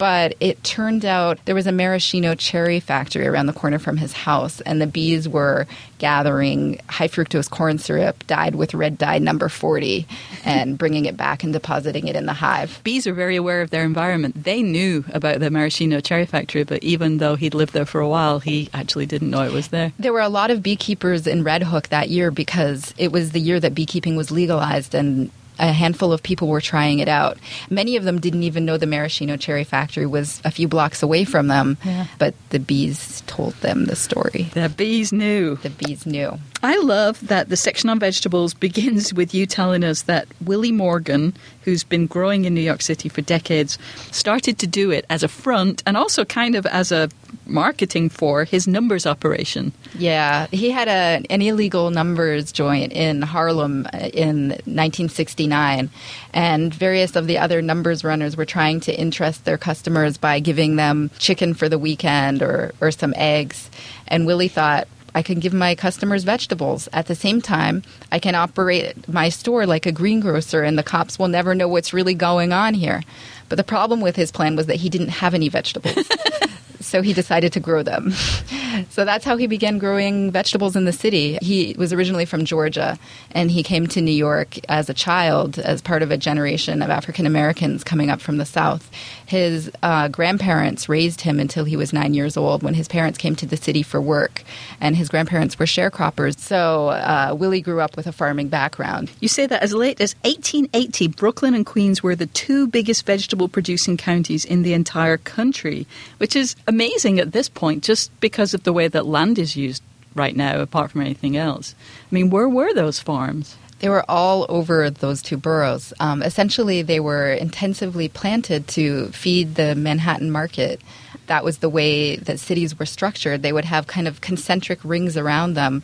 but 0.00 0.34
it 0.40 0.64
turned 0.64 1.04
out 1.04 1.38
there 1.44 1.54
was 1.54 1.66
a 1.66 1.72
maraschino 1.72 2.34
cherry 2.34 2.80
factory 2.80 3.26
around 3.26 3.44
the 3.44 3.52
corner 3.52 3.78
from 3.78 3.98
his 3.98 4.14
house, 4.14 4.62
and 4.62 4.80
the 4.80 4.86
bees 4.86 5.28
were 5.28 5.66
gathering 5.98 6.80
high 6.88 7.06
fructose 7.06 7.50
corn 7.50 7.76
syrup 7.76 8.26
dyed 8.26 8.54
with 8.54 8.72
red 8.72 8.96
dye 8.96 9.18
number 9.18 9.50
40 9.50 10.06
and 10.42 10.78
bringing 10.82 11.04
it 11.04 11.18
back 11.18 11.44
and 11.44 11.52
depositing 11.52 12.08
it 12.08 12.16
in 12.16 12.24
the 12.24 12.32
hive. 12.32 12.80
Bees 12.82 13.06
are 13.06 13.12
very 13.12 13.36
aware 13.36 13.60
of 13.60 13.68
their 13.68 13.84
environment. 13.84 14.42
They 14.42 14.62
knew 14.62 15.04
about 15.12 15.38
the 15.38 15.50
maraschino 15.50 16.00
cherry 16.00 16.24
factory, 16.24 16.64
but 16.64 16.82
even 16.82 17.18
though 17.18 17.34
he'd 17.34 17.52
lived 17.52 17.74
there 17.74 17.84
for 17.84 18.00
a 18.00 18.08
while, 18.08 18.40
he 18.40 18.70
actually 18.72 19.04
didn't 19.04 19.28
know 19.28 19.44
it 19.44 19.52
was 19.52 19.68
there. 19.68 19.92
There 19.98 20.14
were 20.14 20.20
a 20.20 20.30
lot 20.30 20.50
of 20.50 20.62
beekeepers 20.62 21.26
in 21.26 21.44
Red 21.44 21.64
Hook 21.64 21.88
that 21.88 22.08
year 22.08 22.30
because 22.30 22.94
it 22.96 23.12
was 23.12 23.32
the 23.32 23.40
year 23.40 23.60
that 23.60 23.74
beekeeping 23.74 24.16
was 24.16 24.30
legalized 24.30 24.94
and 24.94 25.30
a 25.60 25.72
handful 25.72 26.12
of 26.12 26.22
people 26.22 26.48
were 26.48 26.60
trying 26.60 26.98
it 26.98 27.08
out. 27.08 27.38
Many 27.68 27.96
of 27.96 28.04
them 28.04 28.20
didn't 28.20 28.42
even 28.42 28.64
know 28.64 28.76
the 28.76 28.86
maraschino 28.86 29.36
cherry 29.36 29.64
factory 29.64 30.06
was 30.06 30.40
a 30.44 30.50
few 30.50 30.66
blocks 30.66 31.02
away 31.02 31.24
from 31.24 31.48
them, 31.48 31.76
yeah. 31.84 32.06
but 32.18 32.34
the 32.48 32.58
bees 32.58 33.22
told 33.26 33.54
them 33.56 33.84
the 33.84 33.96
story. 33.96 34.50
The 34.54 34.68
bees 34.68 35.12
knew. 35.12 35.56
The 35.56 35.70
bees 35.70 36.06
knew. 36.06 36.38
I 36.62 36.76
love 36.78 37.26
that 37.28 37.48
the 37.48 37.56
section 37.56 37.88
on 37.88 37.98
vegetables 37.98 38.52
begins 38.54 39.14
with 39.14 39.34
you 39.34 39.46
telling 39.46 39.82
us 39.82 40.02
that 40.02 40.28
Willie 40.44 40.72
Morgan, 40.72 41.34
who's 41.62 41.84
been 41.84 42.06
growing 42.06 42.44
in 42.44 42.54
New 42.54 42.60
York 42.60 42.82
City 42.82 43.08
for 43.08 43.22
decades, 43.22 43.78
started 44.10 44.58
to 44.58 44.66
do 44.66 44.90
it 44.90 45.06
as 45.08 45.22
a 45.22 45.28
front 45.28 45.82
and 45.86 45.96
also 45.96 46.24
kind 46.24 46.54
of 46.54 46.66
as 46.66 46.92
a 46.92 47.08
marketing 47.46 48.08
for 48.08 48.44
his 48.44 48.68
numbers 48.68 49.06
operation. 49.06 49.72
Yeah, 49.98 50.46
he 50.48 50.70
had 50.70 50.88
a, 50.88 51.24
an 51.30 51.42
illegal 51.42 51.90
numbers 51.90 52.52
joint 52.52 52.92
in 52.92 53.22
Harlem 53.22 53.86
uh, 53.92 54.10
in 54.12 54.50
1969, 54.50 55.90
and 56.34 56.74
various 56.74 57.16
of 57.16 57.26
the 57.26 57.38
other 57.38 57.62
numbers 57.62 58.04
runners 58.04 58.36
were 58.36 58.44
trying 58.44 58.80
to 58.80 58.94
interest 58.94 59.44
their 59.44 59.58
customers 59.58 60.18
by 60.18 60.40
giving 60.40 60.76
them 60.76 61.10
chicken 61.18 61.54
for 61.54 61.68
the 61.68 61.78
weekend 61.78 62.42
or, 62.42 62.72
or 62.80 62.90
some 62.90 63.14
eggs. 63.16 63.70
And 64.06 64.26
Willie 64.26 64.48
thought, 64.48 64.88
I 65.14 65.22
can 65.22 65.40
give 65.40 65.52
my 65.52 65.74
customers 65.74 66.24
vegetables. 66.24 66.88
At 66.92 67.06
the 67.06 67.14
same 67.14 67.40
time, 67.40 67.82
I 68.12 68.18
can 68.18 68.34
operate 68.34 69.08
my 69.08 69.28
store 69.28 69.66
like 69.66 69.86
a 69.86 69.92
greengrocer, 69.92 70.62
and 70.62 70.78
the 70.78 70.82
cops 70.82 71.18
will 71.18 71.28
never 71.28 71.54
know 71.54 71.68
what's 71.68 71.92
really 71.92 72.14
going 72.14 72.52
on 72.52 72.74
here. 72.74 73.02
But 73.48 73.56
the 73.56 73.64
problem 73.64 74.00
with 74.00 74.16
his 74.16 74.30
plan 74.30 74.56
was 74.56 74.66
that 74.66 74.76
he 74.76 74.88
didn't 74.88 75.08
have 75.08 75.34
any 75.34 75.48
vegetables. 75.48 76.08
so 76.80 77.02
he 77.02 77.12
decided 77.12 77.52
to 77.52 77.60
grow 77.60 77.82
them. 77.82 78.10
so 78.90 79.04
that's 79.04 79.24
how 79.24 79.36
he 79.36 79.46
began 79.46 79.78
growing 79.78 80.30
vegetables 80.30 80.76
in 80.76 80.84
the 80.84 80.92
city. 80.92 81.38
He 81.42 81.74
was 81.78 81.92
originally 81.92 82.24
from 82.24 82.44
Georgia, 82.44 82.98
and 83.32 83.50
he 83.50 83.62
came 83.62 83.86
to 83.88 84.00
New 84.00 84.10
York 84.10 84.58
as 84.68 84.88
a 84.88 84.94
child 84.94 85.58
as 85.58 85.82
part 85.82 86.02
of 86.02 86.10
a 86.10 86.16
generation 86.16 86.82
of 86.82 86.90
African 86.90 87.26
Americans 87.26 87.84
coming 87.84 88.10
up 88.10 88.20
from 88.20 88.38
the 88.38 88.46
South. 88.46 88.90
His 89.26 89.70
uh, 89.82 90.08
grandparents 90.08 90.88
raised 90.88 91.20
him 91.20 91.38
until 91.38 91.64
he 91.64 91.76
was 91.76 91.92
nine 91.92 92.14
years 92.14 92.36
old 92.36 92.62
when 92.62 92.74
his 92.74 92.88
parents 92.88 93.18
came 93.18 93.36
to 93.36 93.46
the 93.46 93.56
city 93.56 93.82
for 93.82 94.00
work, 94.00 94.42
and 94.80 94.96
his 94.96 95.08
grandparents 95.08 95.58
were 95.58 95.66
sharecroppers. 95.66 96.38
So 96.38 96.88
uh, 96.88 97.36
Willie 97.38 97.60
grew 97.60 97.80
up 97.80 97.96
with 97.96 98.06
a 98.06 98.12
farming 98.12 98.48
background. 98.48 99.10
You 99.20 99.28
say 99.28 99.46
that 99.46 99.62
as 99.62 99.72
late 99.72 100.00
as 100.00 100.14
1880, 100.24 101.08
Brooklyn 101.08 101.54
and 101.54 101.66
Queens 101.66 102.02
were 102.02 102.16
the 102.16 102.26
two 102.26 102.66
biggest 102.66 103.06
vegetable 103.06 103.48
producing 103.48 103.96
counties 103.96 104.44
in 104.44 104.62
the 104.62 104.72
entire 104.72 105.18
country, 105.18 105.86
which 106.18 106.34
is 106.34 106.56
amazing 106.70 107.18
at 107.18 107.32
this 107.32 107.48
point 107.48 107.82
just 107.82 108.18
because 108.20 108.54
of 108.54 108.62
the 108.62 108.72
way 108.72 108.88
that 108.88 109.04
land 109.04 109.38
is 109.38 109.56
used 109.56 109.82
right 110.14 110.34
now, 110.34 110.60
apart 110.60 110.92
from 110.92 111.02
anything 111.02 111.36
else. 111.36 111.74
I 112.10 112.14
mean, 112.14 112.30
where 112.30 112.48
were 112.48 112.72
those 112.72 113.00
farms? 113.00 113.56
They 113.80 113.88
were 113.88 114.04
all 114.08 114.46
over 114.48 114.88
those 114.88 115.20
two 115.20 115.36
boroughs. 115.36 115.92
Um, 116.00 116.22
essentially, 116.22 116.82
they 116.82 117.00
were 117.00 117.32
intensively 117.32 118.08
planted 118.08 118.68
to 118.68 119.08
feed 119.08 119.56
the 119.56 119.74
Manhattan 119.74 120.30
market. 120.30 120.80
That 121.26 121.44
was 121.44 121.58
the 121.58 121.68
way 121.68 122.16
that 122.16 122.38
cities 122.38 122.78
were 122.78 122.86
structured. 122.86 123.42
They 123.42 123.52
would 123.52 123.64
have 123.64 123.86
kind 123.86 124.06
of 124.06 124.20
concentric 124.20 124.78
rings 124.84 125.16
around 125.16 125.54
them 125.54 125.82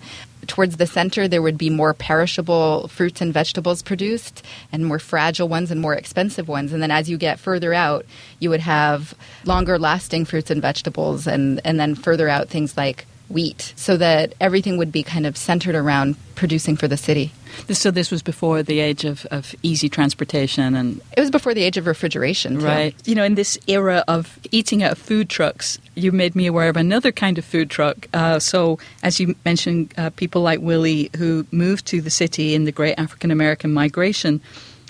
towards 0.48 0.76
the 0.76 0.86
center, 0.86 1.28
there 1.28 1.42
would 1.42 1.58
be 1.58 1.70
more 1.70 1.94
perishable 1.94 2.88
fruits 2.88 3.20
and 3.20 3.32
vegetables 3.32 3.82
produced, 3.82 4.44
and 4.72 4.86
more 4.86 4.98
fragile 4.98 5.48
ones 5.48 5.70
and 5.70 5.80
more 5.80 5.94
expensive 5.94 6.48
ones. 6.48 6.72
And 6.72 6.82
then 6.82 6.90
as 6.90 7.08
you 7.08 7.16
get 7.16 7.38
further 7.38 7.74
out, 7.74 8.06
you 8.38 8.50
would 8.50 8.60
have 8.60 9.14
longer 9.44 9.78
lasting 9.78 10.24
fruits 10.24 10.50
and 10.50 10.62
vegetables, 10.62 11.26
and, 11.26 11.60
and 11.64 11.78
then 11.78 11.94
further 11.94 12.28
out, 12.28 12.48
things 12.48 12.76
like 12.76 13.06
wheat 13.28 13.72
so 13.76 13.96
that 13.96 14.34
everything 14.40 14.78
would 14.78 14.92
be 14.92 15.02
kind 15.02 15.26
of 15.26 15.36
centered 15.36 15.74
around 15.74 16.16
producing 16.34 16.76
for 16.76 16.86
the 16.88 16.96
city. 16.96 17.32
So 17.70 17.90
this 17.90 18.10
was 18.10 18.22
before 18.22 18.62
the 18.62 18.80
age 18.80 19.04
of, 19.04 19.24
of 19.30 19.54
easy 19.62 19.88
transportation 19.88 20.74
and 20.74 21.00
It 21.16 21.20
was 21.20 21.30
before 21.30 21.54
the 21.54 21.62
age 21.62 21.76
of 21.78 21.86
refrigeration, 21.86 22.58
too. 22.58 22.66
right. 22.66 22.94
You 23.08 23.14
know, 23.14 23.24
in 23.24 23.34
this 23.34 23.58
era 23.66 24.04
of 24.06 24.38
eating 24.52 24.82
out 24.82 24.92
of 24.92 24.98
food 24.98 25.30
trucks, 25.30 25.78
you 25.94 26.12
made 26.12 26.36
me 26.36 26.46
aware 26.46 26.68
of 26.68 26.76
another 26.76 27.12
kind 27.12 27.38
of 27.38 27.44
food 27.44 27.70
truck. 27.70 28.08
Uh, 28.12 28.38
so, 28.38 28.78
as 29.02 29.18
you 29.18 29.34
mentioned, 29.44 29.94
uh, 29.96 30.10
people 30.10 30.42
like 30.42 30.60
Willie 30.60 31.10
who 31.16 31.46
moved 31.50 31.86
to 31.86 32.02
the 32.02 32.10
city 32.10 32.54
in 32.54 32.64
the 32.64 32.72
Great 32.72 32.98
African 32.98 33.30
American 33.30 33.72
Migration 33.72 34.40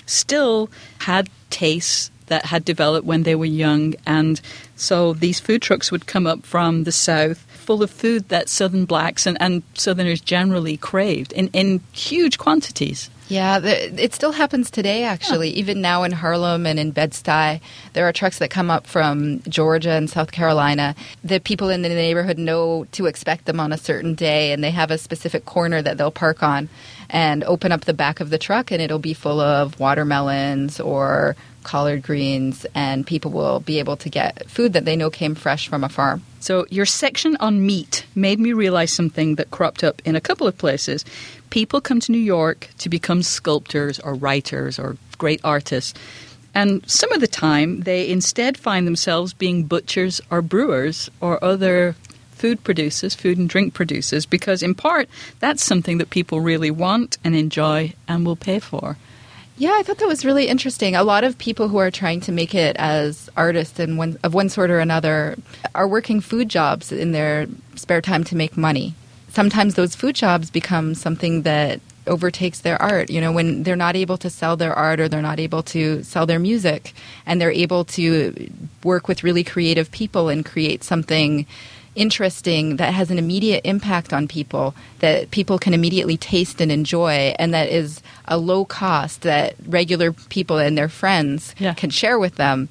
still 0.07 0.69
had 0.99 1.31
tastes 1.51 2.11
that 2.27 2.47
had 2.47 2.65
developed 2.65 3.07
when 3.07 3.23
they 3.23 3.37
were 3.37 3.45
young, 3.45 3.95
and 4.05 4.41
so 4.75 5.13
these 5.13 5.39
food 5.39 5.63
trucks 5.63 5.93
would 5.93 6.07
come 6.07 6.27
up 6.27 6.45
from 6.45 6.83
the 6.83 6.91
south 6.91 7.46
full 7.67 7.83
of 7.83 7.91
food 7.91 8.29
that 8.29 8.49
southern 8.49 8.85
blacks 8.85 9.27
and, 9.27 9.37
and 9.41 9.63
southerners 9.75 10.21
generally 10.21 10.77
craved 10.77 11.33
in, 11.33 11.49
in 11.49 11.81
huge 11.93 12.39
quantities. 12.39 13.11
Yeah, 13.29 13.59
the, 13.59 14.03
it 14.03 14.15
still 14.15 14.31
happens 14.31 14.71
today, 14.71 15.03
actually. 15.03 15.51
Even 15.51 15.81
now 15.81 16.05
in 16.05 16.13
Harlem 16.13 16.65
and 16.65 16.79
in 16.79 16.93
Bed-Stuy, 16.93 17.61
there 17.93 18.07
are 18.07 18.13
trucks 18.13 18.39
that 18.39 18.51
come 18.51 18.71
up 18.71 18.87
from 18.87 19.43
Georgia 19.49 19.91
and 19.91 20.09
South 20.09 20.31
Carolina. 20.31 20.95
The 21.25 21.41
people 21.41 21.69
in 21.69 21.83
the 21.83 21.89
neighborhood 21.89 22.39
know 22.39 22.87
to 22.93 23.07
expect 23.07 23.47
them 23.47 23.59
on 23.59 23.73
a 23.73 23.79
certain 23.79 24.15
day, 24.15 24.53
and 24.53 24.63
they 24.63 24.71
have 24.71 24.93
a 24.93 24.99
specific 24.99 25.45
corner 25.45 25.83
that 25.83 25.99
they'll 25.99 26.13
park 26.13 26.45
on 26.45 26.69
and 27.11 27.43
open 27.45 27.73
up 27.73 27.85
the 27.85 27.95
back 27.95 28.21
of 28.21 28.31
the 28.31 28.39
truck, 28.39 28.71
and 28.71 28.81
it'll 28.81 29.01
be 29.01 29.15
full 29.15 29.41
of 29.41 29.81
watermelons 29.81 30.79
or 30.79 31.35
collard 31.67 32.03
greens, 32.03 32.65
and 32.77 33.05
people 33.05 33.33
will 33.33 33.59
be 33.59 33.81
able 33.81 33.97
to 33.97 34.09
get 34.09 34.49
food 34.49 34.73
that 34.73 34.85
they 34.85 34.97
know 34.97 35.11
came 35.11 35.35
fresh 35.35 35.69
from 35.69 35.83
a 35.83 35.89
farm. 35.89 36.23
So, 36.39 36.65
your 36.71 36.87
section 36.87 37.37
on 37.41 37.67
meat 37.67 38.07
made 38.15 38.39
me 38.39 38.53
realize 38.53 38.93
something 38.93 39.35
that 39.35 39.51
cropped 39.51 39.83
up 39.83 40.01
in 40.05 40.15
a 40.15 40.21
couple 40.21 40.47
of 40.47 40.57
places. 40.57 41.05
People 41.51 41.81
come 41.81 41.99
to 42.01 42.13
New 42.13 42.27
York 42.37 42.71
to 42.79 42.89
become 42.89 43.23
sculptors 43.23 43.99
or 43.99 44.15
writers 44.15 44.79
or 44.79 44.97
great 45.19 45.41
artists. 45.43 45.93
And 46.55 46.89
some 46.89 47.13
of 47.13 47.21
the 47.21 47.27
time, 47.27 47.81
they 47.81 48.09
instead 48.09 48.57
find 48.57 48.87
themselves 48.87 49.35
being 49.35 49.65
butchers 49.65 50.21
or 50.31 50.43
brewers 50.43 51.11
or 51.21 51.43
other 51.43 51.97
food 52.31 52.63
producers, 52.63 53.15
food 53.15 53.39
and 53.39 53.49
drink 53.49 53.75
producers, 53.75 54.25
because 54.25 54.63
in 54.63 54.75
part, 54.75 55.09
that's 55.41 55.65
something 55.65 55.99
that 55.99 56.11
people 56.11 56.41
really 56.41 56.71
want 56.71 57.19
and 57.25 57.35
enjoy 57.35 57.93
and 58.07 58.25
will 58.25 58.37
pay 58.37 58.61
for. 58.61 58.97
Yeah, 59.59 59.73
I 59.75 59.83
thought 59.83 59.99
that 59.99 60.09
was 60.09 60.25
really 60.25 60.49
interesting. 60.49 60.95
A 60.95 61.03
lot 61.03 61.25
of 61.25 61.39
people 61.39 61.69
who 61.69 61.79
are 61.79 61.91
trying 61.91 62.21
to 62.23 62.33
make 62.33 62.55
it 62.55 62.77
as 62.77 63.31
artists 63.39 63.81
in 63.81 63.97
one, 63.97 64.19
of 64.23 64.35
one 64.35 64.51
sort 64.51 64.71
or 64.71 64.81
another 64.81 65.37
are 65.75 65.89
working 65.89 66.21
food 66.21 66.51
jobs 66.51 66.93
in 66.93 67.13
their 67.13 67.47
spare 67.75 68.03
time 68.03 68.23
to 68.25 68.37
make 68.37 68.59
money. 68.59 68.95
Sometimes 69.31 69.75
those 69.75 69.95
food 69.95 70.15
jobs 70.15 70.51
become 70.51 70.95
something 70.95 71.43
that 71.43 71.81
overtakes 72.07 72.61
their 72.61 72.81
art. 72.81 73.09
You 73.09 73.21
know, 73.23 73.33
when 73.33 73.63
they're 73.63 73.77
not 73.77 73.97
able 73.97 74.19
to 74.19 74.29
sell 74.29 74.59
their 74.59 74.75
art 74.75 75.01
or 75.01 75.09
they're 75.09 75.23
not 75.23 75.41
able 75.41 75.63
to 75.65 76.03
sell 76.03 76.27
their 76.27 76.39
music 76.39 76.93
and 77.25 77.41
they're 77.41 77.51
able 77.51 77.85
to 77.87 78.51
work 78.85 79.09
with 79.09 79.25
really 79.25 79.43
creative 79.43 79.91
people 79.91 80.29
and 80.29 80.45
create 80.45 80.85
something 80.85 81.47
interesting 81.97 82.77
that 82.77 82.93
has 82.95 83.11
an 83.11 83.19
immediate 83.19 83.63
impact 83.65 84.13
on 84.13 84.29
people 84.29 84.75
that 85.01 85.31
people 85.31 85.59
can 85.59 85.75
immediately 85.75 86.17
taste 86.17 86.61
and 86.61 86.71
enjoy 86.71 87.35
and 87.39 87.53
that 87.55 87.69
is 87.69 88.01
a 88.27 88.37
low 88.39 88.65
cost 88.65 89.23
that 89.23 89.55
regular 89.67 90.13
people 90.29 90.59
and 90.59 90.77
their 90.79 90.89
friends 90.89 91.55
Yeah. 91.59 91.75
can 91.75 91.91
share 91.91 92.19
with 92.19 92.37
them 92.37 92.69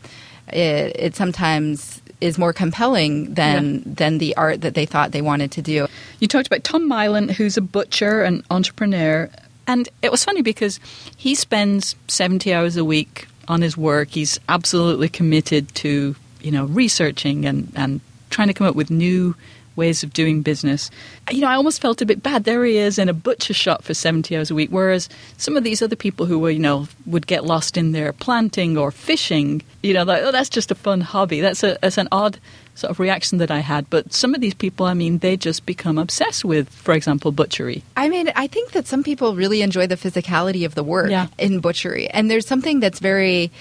it, 0.53 0.95
it 0.97 1.15
sometimes 1.15 2.01
is 2.21 2.37
more 2.37 2.53
compelling 2.53 3.33
than 3.33 3.75
Yeah. 3.75 3.81
than 3.85 4.17
the 4.19 4.35
art 4.37 4.61
that 4.61 4.73
they 4.75 4.85
thought 4.85 5.11
they 5.11 5.21
wanted 5.21 5.51
to 5.51 5.61
do 5.61 5.87
You 6.19 6.27
talked 6.27 6.47
about 6.47 6.63
Tom 6.63 6.87
Mylan, 6.89 7.31
who's 7.31 7.57
a 7.57 7.61
butcher 7.61 8.23
and 8.23 8.41
entrepreneur. 8.49 9.29
And 9.67 9.89
it 10.01 10.11
was 10.11 10.23
funny 10.23 10.41
because 10.41 10.79
he 11.17 11.35
spends 11.35 11.95
70 12.07 12.53
hours 12.53 12.77
a 12.77 12.85
week 12.85 13.27
on 13.47 13.61
his 13.61 13.75
work. 13.75 14.09
He's 14.11 14.39
absolutely 14.47 15.09
committed 15.09 15.63
to, 15.83 16.15
you 16.41 16.51
know, 16.51 16.65
researching 16.65 17.45
and, 17.45 17.71
and 17.75 17.99
trying 18.35 18.49
to 18.49 18.53
come 18.53 18.67
up 18.67 18.75
with 18.75 18.89
new 18.91 19.33
ways 19.77 20.03
of 20.03 20.13
doing 20.13 20.41
business. 20.41 20.89
You 21.29 21.41
know, 21.41 21.47
I 21.49 21.55
almost 21.55 21.81
felt 21.81 22.01
a 22.01 22.05
bit 22.05 22.23
bad. 22.23 22.45
There 22.45 22.63
he 22.63 22.77
is 22.77 22.97
in 22.97 23.09
a 23.09 23.13
butcher 23.13 23.53
shop 23.53 23.83
for 23.83 23.93
70 23.93 24.35
hours 24.37 24.49
a 24.49 24.55
week, 24.55 24.69
whereas 24.71 25.09
some 25.37 25.57
of 25.57 25.65
these 25.65 25.81
other 25.81 25.97
people 25.97 26.25
who 26.25 26.39
were, 26.39 26.49
you 26.49 26.59
know, 26.59 26.87
would 27.05 27.27
get 27.27 27.43
lost 27.43 27.75
in 27.75 27.91
their 27.91 28.13
planting 28.13 28.77
or 28.77 28.89
fishing, 28.91 29.61
you 29.83 29.93
know, 29.93 30.03
like, 30.03 30.21
oh, 30.23 30.31
that's 30.31 30.47
just 30.49 30.71
a 30.71 30.75
fun 30.75 31.01
hobby. 31.01 31.41
That's, 31.41 31.61
a, 31.61 31.77
that's 31.81 31.97
an 31.97 32.07
odd 32.13 32.39
sort 32.75 32.91
of 32.91 33.01
reaction 33.01 33.37
that 33.39 33.51
I 33.51 33.59
had. 33.59 33.89
But 33.89 34.13
some 34.13 34.33
of 34.33 34.39
these 34.39 34.53
people, 34.53 34.85
I 34.85 34.93
mean, 34.93 35.17
they 35.19 35.35
just 35.35 35.65
become 35.65 35.97
obsessed 35.97 36.45
with, 36.45 36.69
for 36.69 36.93
example, 36.93 37.33
butchery. 37.33 37.83
I 37.97 38.07
mean, 38.07 38.31
I 38.33 38.47
think 38.47 38.71
that 38.71 38.87
some 38.87 39.03
people 39.03 39.35
really 39.35 39.61
enjoy 39.61 39.87
the 39.87 39.97
physicality 39.97 40.65
of 40.65 40.75
the 40.75 40.83
work 40.85 41.09
Yeah. 41.11 41.27
in 41.37 41.59
butchery, 41.59 42.07
and 42.09 42.31
there's 42.31 42.47
something 42.47 42.79
that's 42.79 42.99
very. 42.99 43.51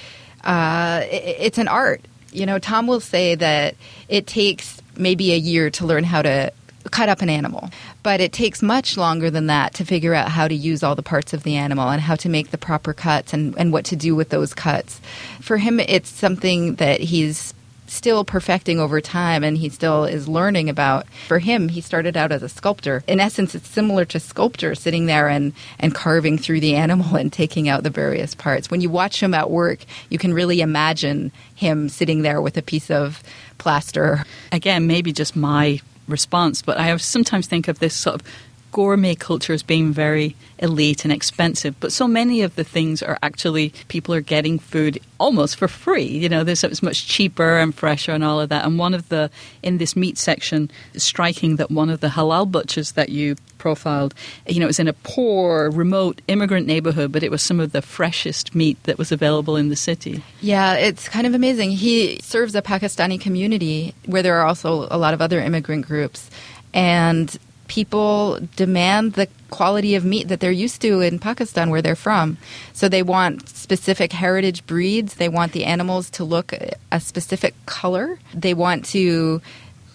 Uh, 0.45 1.01
it's 1.11 1.59
an 1.59 1.67
art. 1.69 2.03
You 2.35 2.47
know, 2.47 2.59
Tom 2.59 2.87
will 2.87 3.01
say 3.01 3.37
that 3.37 3.77
it 4.09 4.27
takes 4.27 4.83
maybe 4.97 5.33
a 5.33 5.37
year 5.37 5.71
to 5.71 5.87
learn 5.87 6.03
how 6.03 6.21
to 6.23 6.53
cut 6.91 7.09
up 7.09 7.23
an 7.23 7.31
animal, 7.31 7.71
but 8.03 8.21
it 8.21 8.33
takes 8.33 8.61
much 8.61 8.97
longer 8.97 9.31
than 9.31 9.47
that 9.47 9.73
to 9.75 9.85
figure 9.85 10.15
out 10.15 10.29
how 10.29 10.49
to 10.49 10.55
use 10.55 10.83
all 10.83 10.95
the 10.95 11.03
parts 11.03 11.33
of 11.33 11.45
the 11.45 11.57
animal 11.57 11.89
and 11.89 12.03
how 12.03 12.17
to 12.17 12.29
make 12.29 12.51
the 12.51 12.59
proper 12.59 12.93
cuts 12.93 13.33
and, 13.33 13.57
and 13.57 13.73
what 13.73 13.85
to 13.87 13.97
do 13.97 14.15
with 14.15 14.29
those 14.31 14.53
cuts. 14.53 15.01
For 15.41 15.57
him, 15.59 15.81
it's 15.81 16.11
something 16.11 16.75
that 16.75 17.01
he's 17.01 17.54
still 17.95 18.25
perfecting 18.25 18.79
over 18.79 19.01
time 19.01 19.45
and 19.45 19.57
he 19.57 19.69
still 19.69 20.05
is 20.05 20.29
learning 20.29 20.69
about. 20.69 21.07
For 21.29 21.39
him, 21.39 21.69
he 21.69 21.81
started 21.81 22.17
out 22.17 22.33
as 22.33 22.43
a 22.43 22.49
sculptor. 22.49 23.03
In 23.07 23.21
essence, 23.21 23.55
it's 23.55 23.69
similar 23.69 24.05
to 24.07 24.21
sculpture, 24.21 24.75
sitting 24.75 25.07
there 25.07 25.29
and, 25.29 25.53
and 25.79 25.95
carving 25.95 26.39
through 26.39 26.61
the 26.61 26.75
animal 26.75 27.17
and 27.17 27.33
taking 27.33 27.69
out 27.69 27.83
the 27.83 27.91
various 27.91 28.35
parts. 28.35 28.71
When 28.71 28.81
you 28.81 28.91
watch 28.91 29.23
him 29.23 29.35
at 29.35 29.51
work, 29.51 29.81
you 30.11 30.19
can 30.19 30.35
really 30.35 30.61
imagine 30.61 31.33
him 31.55 31.89
sitting 31.89 32.23
there 32.23 32.41
with 32.41 32.57
a 32.57 32.63
piece 32.63 32.91
of 32.91 33.23
plaster. 33.59 34.25
Again, 34.53 34.87
maybe 34.87 35.13
just 35.13 35.37
my 35.37 35.81
response, 36.09 36.63
but 36.63 36.79
I 36.79 36.97
sometimes 36.97 37.47
think 37.47 37.69
of 37.69 37.79
this 37.79 37.95
sort 37.95 38.17
of 38.17 38.27
gourmet 38.75 39.15
culture 39.15 39.53
as 39.53 39.63
being 39.63 39.93
very 39.93 40.35
elite 40.59 41.05
and 41.05 41.13
expensive, 41.13 41.79
but 41.79 41.93
so 41.93 42.09
many 42.09 42.43
of 42.43 42.57
the 42.57 42.65
things 42.65 43.05
are 43.05 43.17
actually 43.23 43.73
people 43.87 44.13
are 44.13 44.21
getting 44.21 44.59
food 44.59 44.99
almost 45.21 45.55
for 45.55 45.69
free. 45.69 46.03
You 46.03 46.29
know, 46.29 46.43
this 46.43 46.65
it's 46.65 46.83
much 46.83 47.07
cheaper 47.07 47.57
and 47.59 47.73
fresher 47.73 48.11
and 48.11 48.25
all 48.25 48.41
of 48.41 48.49
that. 48.49 48.65
And 48.65 48.77
one 48.77 48.93
of 48.93 49.09
the 49.11 49.31
in 49.63 49.79
this 49.79 49.95
meat 49.95 50.19
section, 50.19 50.73
it's 50.93 51.05
striking 51.05 51.55
that 51.57 51.71
one 51.71 51.89
of 51.89 52.01
the 52.01 52.09
halal 52.09 52.51
butchers 52.51 52.93
that 52.93 53.11
you 53.11 53.37
profiled, 53.59 54.13
you 54.49 54.59
know, 54.59 54.67
it 54.67 54.75
was 54.75 54.81
in 54.81 54.89
a 54.89 54.93
poor, 55.05 55.71
remote 55.71 56.21
immigrant 56.27 56.67
neighborhood, 56.67 57.13
but 57.13 57.23
it 57.23 57.31
was 57.31 57.43
some 57.43 57.61
of 57.61 57.71
the 57.71 57.81
freshest 57.81 58.57
meat 58.57 58.83
that 58.83 58.99
was 58.99 59.13
available 59.13 59.55
in 59.55 59.69
the 59.69 59.77
city. 59.77 60.21
Yeah, 60.41 60.75
it's 60.75 61.09
kind 61.09 61.29
of 61.29 61.35
amazing. 61.35 61.71
He 61.71 62.19
serves 62.23 62.57
a 62.57 62.63
Pakistani 62.63 63.21
community 63.21 63.95
where 64.07 64.23
there 64.23 64.37
are 64.37 64.45
also 64.45 64.89
a 64.91 64.99
lot 64.99 65.15
of 65.15 65.23
other 65.23 65.41
immigrant 65.41 65.87
groups. 65.87 66.29
And 66.75 67.39
people 67.69 68.39
demand 68.57 69.15
the 69.15 69.29
quality 69.51 69.95
of 69.95 70.05
meat 70.05 70.29
that 70.29 70.41
they're 70.41 70.51
used 70.51 70.81
to 70.83 71.01
in 71.01 71.19
Pakistan, 71.19 71.71
where 71.71 71.83
they're 71.83 71.95
from. 71.97 72.37
So 72.73 72.89
they 72.89 73.03
want 73.03 73.49
specific 73.49 74.13
heritage 74.13 74.67
breeds. 74.67 75.15
They 75.15 75.29
want 75.29 75.53
the 75.53 75.65
animals 75.65 76.11
to 76.11 76.25
look 76.25 76.53
a 76.93 77.01
specific 77.01 77.55
color. 77.67 78.19
They 78.35 78.55
want 78.55 78.85
to 78.87 79.41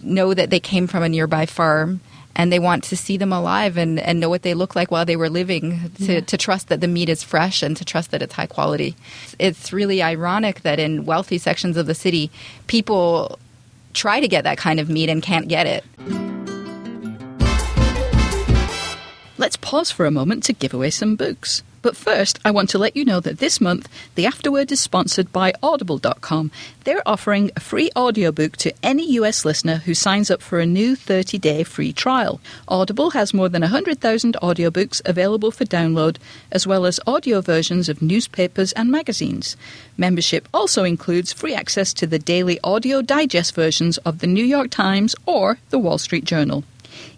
know 0.02 0.34
that 0.34 0.50
they 0.50 0.60
came 0.60 0.88
from 0.88 1.04
a 1.04 1.10
nearby 1.10 1.46
farm. 1.46 2.02
And 2.36 2.54
they 2.54 2.60
want 2.60 2.86
to 2.86 2.96
see 2.96 3.18
them 3.18 3.34
alive 3.34 3.76
and, 3.76 4.00
and 4.00 4.22
know 4.22 4.30
what 4.30 4.44
they 4.44 4.54
look 4.54 4.74
like 4.74 4.92
while 4.92 5.04
they 5.04 5.18
were 5.18 5.30
living 5.30 5.92
to, 6.06 6.14
Yeah. 6.14 6.20
to 6.22 6.38
trust 6.38 6.70
that 6.70 6.80
the 6.80 6.88
meat 6.88 7.10
is 7.10 7.22
fresh 7.22 7.62
and 7.62 7.76
to 7.76 7.84
trust 7.84 8.12
that 8.12 8.22
it's 8.22 8.34
high 8.36 8.46
quality. 8.46 8.96
It's 9.40 9.74
really 9.74 10.02
ironic 10.02 10.62
that 10.62 10.80
in 10.80 11.04
wealthy 11.04 11.38
sections 11.38 11.76
of 11.76 11.86
the 11.86 11.96
city, 11.96 12.32
people 12.68 13.40
try 13.94 14.22
to 14.22 14.28
get 14.30 14.46
that 14.46 14.58
kind 14.58 14.80
of 14.80 14.90
meat 14.90 15.10
and 15.10 15.22
can't 15.22 15.50
get 15.50 15.68
it. 15.68 16.29
Let's 19.40 19.56
pause 19.56 19.90
for 19.90 20.06
a 20.06 20.12
moment 20.12 20.44
to 20.44 20.54
give 20.54 20.74
away 20.74 20.90
some 20.90 21.16
books. 21.16 21.64
But 21.82 21.96
first, 21.96 22.40
I 22.44 22.52
want 22.52 22.70
to 22.72 22.78
let 22.78 22.98
you 22.98 23.06
know 23.06 23.22
that 23.22 23.38
this 23.38 23.62
month, 23.62 23.88
The 24.16 24.26
Afterword 24.26 24.70
is 24.70 24.82
sponsored 24.82 25.32
by 25.32 25.54
Audible.com. 25.64 26.52
They're 26.84 27.08
offering 27.08 27.50
a 27.56 27.62
free 27.62 27.90
audiobook 27.96 28.58
to 28.58 28.74
any 28.84 29.14
US 29.14 29.46
listener 29.46 29.78
who 29.78 29.94
signs 29.94 30.30
up 30.30 30.42
for 30.42 30.60
a 30.60 30.66
new 30.66 30.94
30 30.94 31.38
day 31.38 31.64
free 31.64 31.94
trial. 31.94 32.42
Audible 32.68 33.12
has 33.12 33.34
more 33.34 33.48
than 33.48 33.62
100,000 33.62 34.36
audiobooks 34.42 35.02
available 35.06 35.52
for 35.52 35.64
download, 35.64 36.18
as 36.52 36.68
well 36.68 36.86
as 36.86 37.00
audio 37.08 37.40
versions 37.40 37.88
of 37.88 38.02
newspapers 38.02 38.74
and 38.74 38.92
magazines. 38.92 39.56
Membership 39.96 40.50
also 40.54 40.84
includes 40.84 41.32
free 41.32 41.56
access 41.56 41.94
to 41.94 42.06
the 42.06 42.20
daily 42.20 42.60
audio 42.62 43.02
digest 43.02 43.56
versions 43.56 43.98
of 44.00 44.20
the 44.20 44.28
New 44.28 44.44
York 44.44 44.70
Times 44.70 45.16
or 45.26 45.60
the 45.70 45.80
Wall 45.80 45.98
Street 45.98 46.26
Journal. 46.26 46.66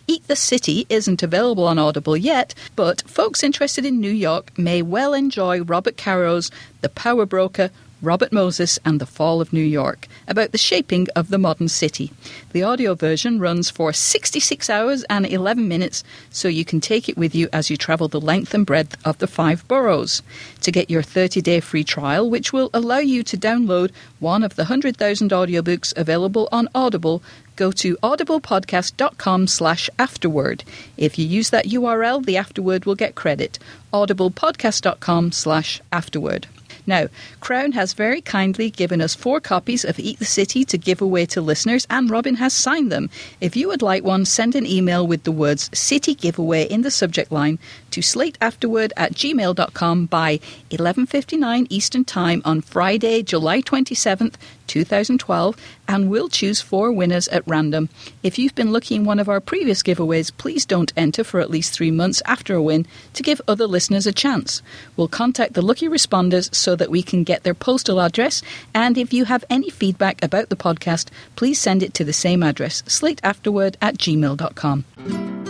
Eat 0.08 0.28
the 0.28 0.36
City 0.36 0.86
isn't 0.90 1.24
available 1.24 1.68
on 1.68 1.80
Audible 1.80 2.18
yet, 2.18 2.54
but 2.76 3.02
folks 3.04 3.44
interested 3.44 3.86
in 3.86 4.00
New 4.00 4.12
York 4.12 4.58
may 4.58 4.82
well 4.82 5.14
enjoy 5.14 5.62
Robert 5.62 5.98
Caro's 5.98 6.52
The 6.82 6.90
Power 6.90 7.26
Broker, 7.26 7.70
Robert 8.02 8.32
Moses 8.32 8.80
and 8.84 9.00
the 9.00 9.06
Fall 9.06 9.42
of 9.42 9.54
New 9.54 9.64
York, 9.64 10.08
about 10.28 10.52
the 10.52 10.58
shaping 10.58 11.08
of 11.16 11.30
the 11.30 11.38
modern 11.38 11.68
city. 11.68 12.12
The 12.52 12.64
audio 12.64 12.96
version 12.96 13.40
runs 13.40 13.70
for 13.70 13.94
66 13.94 14.70
hours 14.70 15.04
and 15.04 15.26
11 15.26 15.68
minutes, 15.68 16.04
so 16.32 16.48
you 16.48 16.66
can 16.66 16.82
take 16.82 17.08
it 17.08 17.18
with 17.18 17.36
you 17.36 17.48
as 17.54 17.70
you 17.70 17.78
travel 17.78 18.08
the 18.08 18.20
length 18.20 18.54
and 18.54 18.66
breadth 18.66 18.96
of 19.06 19.20
the 19.20 19.28
five 19.28 19.68
boroughs. 19.68 20.24
To 20.62 20.72
get 20.72 20.90
your 20.90 21.04
30 21.04 21.42
day 21.42 21.60
free 21.60 21.84
trial, 21.84 22.30
which 22.30 22.52
will 22.52 22.72
allow 22.74 22.98
you 22.98 23.22
to 23.24 23.38
download 23.38 23.92
one 24.20 24.44
of 24.44 24.56
the 24.56 24.64
100,000 24.64 25.30
audiobooks 25.30 25.96
available 25.96 26.50
on 26.52 26.70
Audible, 26.74 27.22
go 27.56 27.72
to 27.72 27.98
audiblepodcast.com 27.98 29.48
slash 29.48 29.90
afterword. 30.00 30.64
If 30.98 31.20
you 31.20 31.26
use 31.26 31.52
that 31.52 31.66
URL, 31.66 32.26
the 32.26 32.38
afterword 32.38 32.86
will 32.86 32.96
get 32.96 33.14
credit. 33.14 33.60
audiblepodcast.com 33.94 35.32
slash 35.32 35.82
afterword. 35.92 36.48
Now, 36.88 37.08
Crown 37.40 37.74
has 37.74 37.94
very 37.94 38.22
kindly 38.22 38.70
given 38.70 39.02
us 39.02 39.16
four 39.16 39.40
copies 39.40 39.86
of 39.86 40.00
Eat 40.00 40.20
the 40.20 40.26
City 40.26 40.66
to 40.66 40.78
give 40.78 41.02
away 41.02 41.26
to 41.28 41.42
listeners, 41.42 41.86
and 41.90 42.10
Robin 42.10 42.36
has 42.36 42.54
signed 42.54 42.92
them. 42.92 43.10
If 43.40 43.56
you 43.56 43.68
would 43.68 43.82
like 43.82 44.04
one, 44.04 44.26
send 44.26 44.56
an 44.56 44.66
email 44.66 45.06
with 45.06 45.24
the 45.24 45.32
words 45.32 45.70
City 45.74 46.14
Giveaway 46.14 46.64
in 46.64 46.82
the 46.82 46.92
subject 46.92 47.32
line 47.32 47.60
to 47.92 48.02
slateafterword 48.02 48.92
at 48.98 49.14
gmail.com 49.14 50.06
by 50.08 50.38
11.59 50.70 51.68
Eastern 51.70 52.04
Time 52.04 52.42
on 52.44 52.62
Friday, 52.62 53.22
July 53.24 53.62
27th, 53.62 54.36
2012, 54.68 55.58
and 55.88 56.10
we'll 56.10 56.30
choose 56.30 56.62
four 56.62 56.92
winners 56.92 57.28
at 57.28 57.44
random. 57.46 57.90
If 58.24 58.40
you've 58.40 58.56
been 58.56 58.72
looking 58.72 59.04
one 59.04 59.20
of 59.20 59.28
our 59.28 59.42
previous 59.42 59.84
giveaways, 59.84 60.32
please 60.36 60.66
don't 60.66 60.94
enter 60.96 61.24
for 61.24 61.42
at 61.42 61.50
least 61.50 61.74
three 61.74 61.92
months 61.92 62.22
after 62.26 62.56
a 62.56 62.62
win 62.62 62.86
to 63.14 63.24
give 63.24 63.42
other 63.48 63.68
listeners 63.68 64.08
a 64.08 64.14
chance. 64.14 64.62
We'll 64.96 65.10
contact 65.10 65.54
the 65.54 65.62
lucky 65.62 65.88
responders 65.88 66.54
so 66.56 66.76
that 66.78 66.90
we 66.90 67.04
can 67.04 67.24
get 67.24 67.44
their 67.44 67.54
postal 67.54 68.00
address, 68.00 68.42
and 68.74 68.98
if 68.98 69.14
you 69.14 69.26
have 69.26 69.44
any 69.50 69.70
feedback 69.70 70.24
about 70.24 70.50
the 70.50 70.56
podcast, 70.56 71.10
please 71.36 71.60
send 71.60 71.84
it 71.84 71.94
to 71.96 72.06
the 72.06 72.14
same 72.14 72.42
address, 72.42 72.82
slateafterword 72.84 73.76
at 73.82 73.98
gmail.com. 73.98 75.41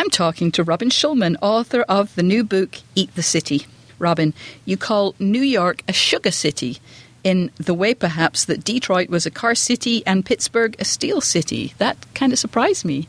I'm 0.00 0.08
talking 0.08 0.50
to 0.52 0.64
Robin 0.64 0.88
Shulman, 0.88 1.36
author 1.42 1.82
of 1.82 2.14
the 2.14 2.22
new 2.22 2.42
book, 2.42 2.78
Eat 2.94 3.14
the 3.16 3.22
City. 3.22 3.66
Robin, 3.98 4.32
you 4.64 4.78
call 4.78 5.14
New 5.18 5.42
York 5.42 5.82
a 5.86 5.92
sugar 5.92 6.30
city 6.30 6.78
in 7.22 7.50
the 7.56 7.74
way 7.74 7.92
perhaps 7.92 8.46
that 8.46 8.64
Detroit 8.64 9.10
was 9.10 9.26
a 9.26 9.30
car 9.30 9.54
city 9.54 10.02
and 10.06 10.24
Pittsburgh 10.24 10.74
a 10.78 10.86
steel 10.86 11.20
city. 11.20 11.74
That 11.76 11.98
kind 12.14 12.32
of 12.32 12.38
surprised 12.38 12.82
me. 12.82 13.08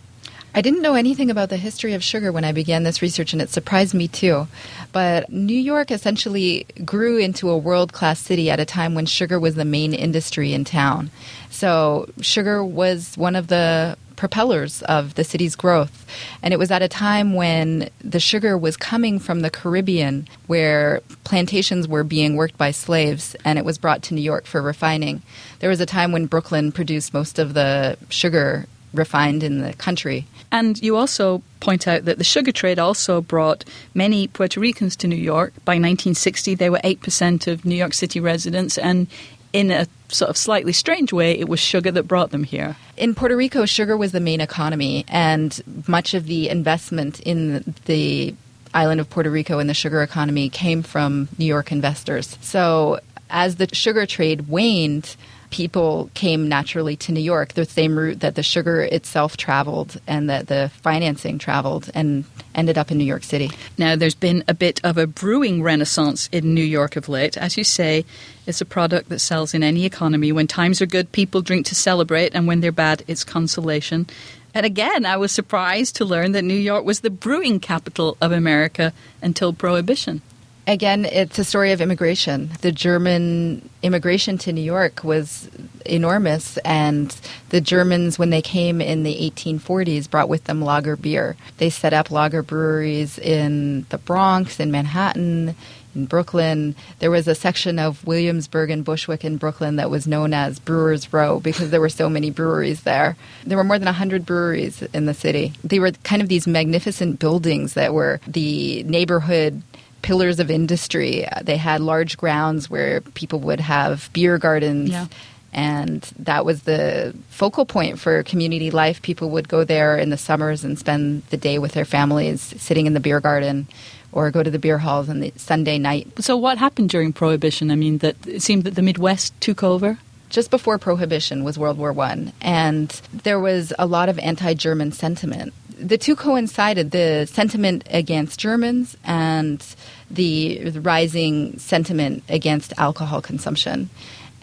I 0.54 0.60
didn't 0.60 0.82
know 0.82 0.96
anything 0.96 1.32
about 1.32 1.48
the 1.48 1.56
history 1.56 1.94
of 1.94 2.04
sugar 2.04 2.30
when 2.30 2.44
I 2.44 2.52
began 2.52 2.84
this 2.84 3.02
research, 3.02 3.32
and 3.32 3.42
it 3.42 3.50
surprised 3.50 3.94
me 3.94 4.10
too. 4.10 4.50
But 4.92 5.32
New 5.32 5.58
York 5.58 5.92
essentially 5.92 6.66
grew 6.84 7.18
into 7.18 7.50
a 7.50 7.58
world 7.58 7.94
class 7.94 8.20
city 8.20 8.50
at 8.50 8.60
a 8.60 8.66
time 8.66 8.96
when 8.96 9.06
sugar 9.06 9.40
was 9.40 9.56
the 9.56 9.64
main 9.64 9.94
industry 9.94 10.52
in 10.52 10.66
town. 10.66 11.10
So, 11.52 12.10
sugar 12.20 12.66
was 12.66 13.16
one 13.16 13.38
of 13.38 13.48
the 13.48 13.98
propellers 14.22 14.84
of 14.84 15.16
the 15.16 15.24
city's 15.24 15.56
growth. 15.56 16.06
And 16.44 16.54
it 16.54 16.58
was 16.58 16.70
at 16.70 16.84
a 16.84 16.88
time 16.88 17.34
when 17.34 17.90
the 18.04 18.20
sugar 18.20 18.56
was 18.56 18.78
coming 18.78 19.18
from 19.18 19.40
the 19.40 19.50
Caribbean, 19.50 20.28
where 20.46 21.02
plantations 21.24 21.88
were 21.88 22.04
being 22.04 22.36
worked 22.36 22.56
by 22.56 22.70
slaves, 22.70 23.36
and 23.44 23.58
it 23.58 23.66
was 23.66 23.80
brought 23.80 24.04
to 24.04 24.14
New 24.14 24.22
York 24.22 24.46
for 24.46 24.62
refining. 24.62 25.24
There 25.58 25.72
was 25.72 25.82
a 25.82 25.88
time 25.88 26.12
when 26.12 26.28
Brooklyn 26.28 26.72
produced 26.72 27.16
most 27.16 27.40
of 27.40 27.56
the 27.56 27.98
sugar 28.10 28.68
refined 28.94 29.42
in 29.42 29.62
the 29.62 29.74
country. 29.74 30.28
And 30.52 30.80
you 30.84 30.98
also 30.98 31.42
point 31.60 31.88
out 31.88 32.06
that 32.06 32.20
the 32.20 32.24
sugar 32.24 32.52
trade 32.52 32.78
also 32.78 33.22
brought 33.22 33.66
many 33.96 34.28
Puerto 34.28 34.60
Ricans 34.60 34.96
to 34.98 35.08
New 35.08 35.16
York. 35.16 35.52
By 35.66 35.74
1960, 35.74 36.54
they 36.54 36.70
were 36.70 36.82
8% 36.84 37.48
of 37.48 37.66
New 37.66 37.74
York 37.74 37.96
City 37.96 38.20
residents, 38.20 38.78
and 38.78 39.08
in 39.54 39.72
a 39.72 39.88
sort 40.10 40.30
of 40.30 40.38
slightly 40.38 40.74
strange 40.74 41.14
way, 41.14 41.38
it 41.38 41.48
was 41.48 41.60
sugar 41.60 41.92
that 41.92 42.04
brought 42.04 42.32
them 42.32 42.44
here. 42.44 42.76
In 42.98 43.16
Puerto 43.16 43.36
Rico, 43.36 43.66
sugar 43.66 43.98
was 43.98 44.12
the 44.12 44.20
main 44.20 44.42
economy, 44.42 45.06
and 45.08 45.62
much 45.88 46.14
of 46.14 46.26
the 46.26 46.50
investment 46.50 47.20
in 47.22 47.74
the 47.86 48.36
island 48.74 49.02
of 49.02 49.10
Puerto 49.10 49.30
Rico 49.30 49.60
and 49.60 49.70
the 49.70 49.74
sugar 49.74 50.02
economy 50.02 50.50
came 50.50 50.84
from 50.84 51.28
New 51.38 51.46
York 51.46 51.72
investors. 51.72 52.38
So 52.42 53.00
as 53.30 53.58
the 53.58 53.68
sugar 53.74 54.06
trade 54.06 54.48
waned, 54.48 55.16
people 55.52 56.10
came 56.14 56.50
naturally 56.50 56.96
to 56.96 57.12
New 57.12 57.22
York, 57.22 57.54
the 57.54 57.66
same 57.66 57.98
route 57.98 58.22
that 58.22 58.36
the 58.36 58.42
sugar 58.42 58.82
itself 58.82 59.38
traveled 59.38 60.00
and 60.08 60.30
that 60.30 60.48
the 60.48 60.72
financing 60.82 61.38
traveled 61.38 61.92
and 61.94 62.24
ended 62.56 62.78
up 62.78 62.90
in 62.90 62.98
New 62.98 63.06
York 63.06 63.24
City. 63.24 63.52
Now, 63.78 63.96
there's 63.96 64.16
been 64.16 64.44
a 64.48 64.54
bit 64.54 64.82
of 64.84 64.98
a 64.98 65.06
brewing 65.06 65.62
renaissance 65.62 66.30
in 66.32 66.54
New 66.54 66.64
York 66.64 66.96
of 66.96 67.08
late. 67.08 67.38
As 67.38 67.58
you 67.58 67.64
say, 67.64 68.06
it's 68.48 68.62
a 68.62 68.66
product 68.66 69.10
that 69.10 69.20
sells 69.20 69.54
in 69.54 69.62
any 69.62 69.86
economy. 69.86 70.32
When 70.32 70.48
times 70.48 70.82
are 70.82 70.88
good, 70.88 71.12
people 71.12 71.42
drink 71.42 71.68
to 71.68 71.76
celebrate, 71.76 72.34
and 72.34 72.48
when 72.48 72.62
they're 72.62 72.72
bad, 72.72 73.04
it's 73.08 73.24
consolation. 73.24 74.08
And 74.54 74.66
again, 74.66 75.06
I 75.06 75.18
was 75.18 75.32
surprised 75.32 75.96
to 75.98 76.06
learn 76.06 76.32
that 76.34 76.44
New 76.44 76.54
York 76.54 76.84
was 76.84 77.02
the 77.02 77.10
brewing 77.10 77.60
capital 77.60 78.18
of 78.20 78.32
America 78.32 78.92
until 79.22 79.54
Prohibition. 79.54 80.22
Again, 80.68 81.06
it's 81.06 81.40
a 81.40 81.44
story 81.44 81.72
of 81.72 81.82
immigration. 81.82 82.52
The 82.62 82.72
German 82.72 83.68
immigration 83.82 84.38
to 84.40 84.54
New 84.54 84.62
York 84.62 85.04
was 85.04 85.50
enormous, 85.86 86.58
and 86.58 87.16
the 87.50 87.62
Germans, 87.62 88.20
when 88.20 88.30
they 88.30 88.44
came 88.44 88.80
in 88.80 89.02
the 89.02 89.32
1840s, 89.32 90.10
brought 90.10 90.30
with 90.30 90.44
them 90.44 90.62
lager 90.62 90.96
beer. 90.96 91.36
They 91.58 91.72
set 91.72 91.94
up 91.94 92.12
lager 92.12 92.44
breweries 92.44 93.18
in 93.18 93.88
the 93.90 93.98
Bronx, 93.98 94.60
in 94.60 94.70
Manhattan, 94.70 95.56
in 95.96 96.06
Brooklyn. 96.06 96.76
There 97.00 97.12
was 97.12 97.28
a 97.28 97.36
section 97.36 97.80
of 97.80 98.06
Williamsburg 98.06 98.70
and 98.70 98.86
Bushwick 98.86 99.26
in 99.26 99.38
Brooklyn 99.38 99.78
that 99.78 99.90
was 99.90 100.08
known 100.08 100.34
as 100.34 100.60
Brewers 100.60 101.12
Row 101.12 101.40
because 101.40 101.72
there 101.72 101.82
were 101.82 101.90
so 101.90 102.10
many 102.10 102.30
breweries 102.30 102.84
there. 102.84 103.18
There 103.46 103.58
were 103.58 103.64
more 103.64 103.80
than 103.80 103.88
100 103.88 104.26
breweries 104.26 104.84
in 104.94 105.06
the 105.06 105.14
city. 105.14 105.54
They 105.64 105.80
were 105.80 105.92
kind 105.92 106.22
of 106.22 106.30
these 106.30 106.48
magnificent 106.48 107.20
buildings 107.20 107.74
that 107.74 107.94
were 107.94 108.22
the 108.28 108.84
neighborhood 108.84 109.64
pillars 110.02 110.40
of 110.40 110.50
industry. 110.52 111.28
They 111.42 111.58
had 111.58 111.82
large 111.82 112.18
grounds 112.18 112.70
where 112.70 113.02
people 113.02 113.40
would 113.42 113.60
have 113.60 114.10
beer 114.14 114.38
gardens. 114.38 114.90
Yeah. 114.90 115.08
And 115.54 116.02
that 116.20 116.46
was 116.46 116.64
the 116.64 117.14
focal 117.30 117.66
point 117.66 118.00
for 118.00 118.24
community 118.24 118.72
life. 118.72 119.02
People 119.02 119.32
would 119.32 119.50
go 119.50 119.66
there 119.66 119.98
in 119.98 120.10
the 120.10 120.18
summers 120.18 120.64
and 120.64 120.80
spend 120.80 121.24
the 121.30 121.36
day 121.36 121.60
with 121.60 121.74
their 121.74 121.84
families, 121.84 122.42
sitting 122.42 122.86
in 122.86 122.94
the 122.94 123.02
beer 123.02 123.20
garden, 123.20 123.68
or 124.14 124.32
go 124.32 124.44
to 124.44 124.50
the 124.50 124.60
beer 124.60 124.78
halls 124.78 125.10
on 125.10 125.20
the 125.20 125.34
Sunday 125.36 125.78
night. 125.78 126.08
So, 126.20 126.38
what 126.38 126.58
happened 126.58 126.90
during 126.90 127.12
Prohibition? 127.12 127.70
I 127.70 127.76
mean, 127.76 127.98
that 127.98 128.16
it 128.26 128.42
seemed 128.42 128.64
that 128.64 128.76
the 128.76 128.82
Midwest 128.82 129.40
took 129.42 129.62
over. 129.64 129.98
Just 130.30 130.50
before 130.50 130.78
Prohibition 130.78 131.44
was 131.44 131.60
World 131.60 131.78
War 131.78 131.92
One, 131.92 132.32
and 132.40 132.90
there 133.12 133.38
was 133.40 133.74
a 133.78 133.86
lot 133.86 134.08
of 134.08 134.18
anti-German 134.20 134.94
sentiment. 134.94 135.54
The 135.82 135.98
two 135.98 136.16
coincided: 136.16 136.92
the 136.92 137.26
sentiment 137.26 137.84
against 137.90 138.40
Germans 138.40 138.96
and 139.04 139.66
the 140.10 140.70
rising 140.72 141.58
sentiment 141.58 142.24
against 142.30 142.74
alcohol 142.78 143.22
consumption. 143.22 143.90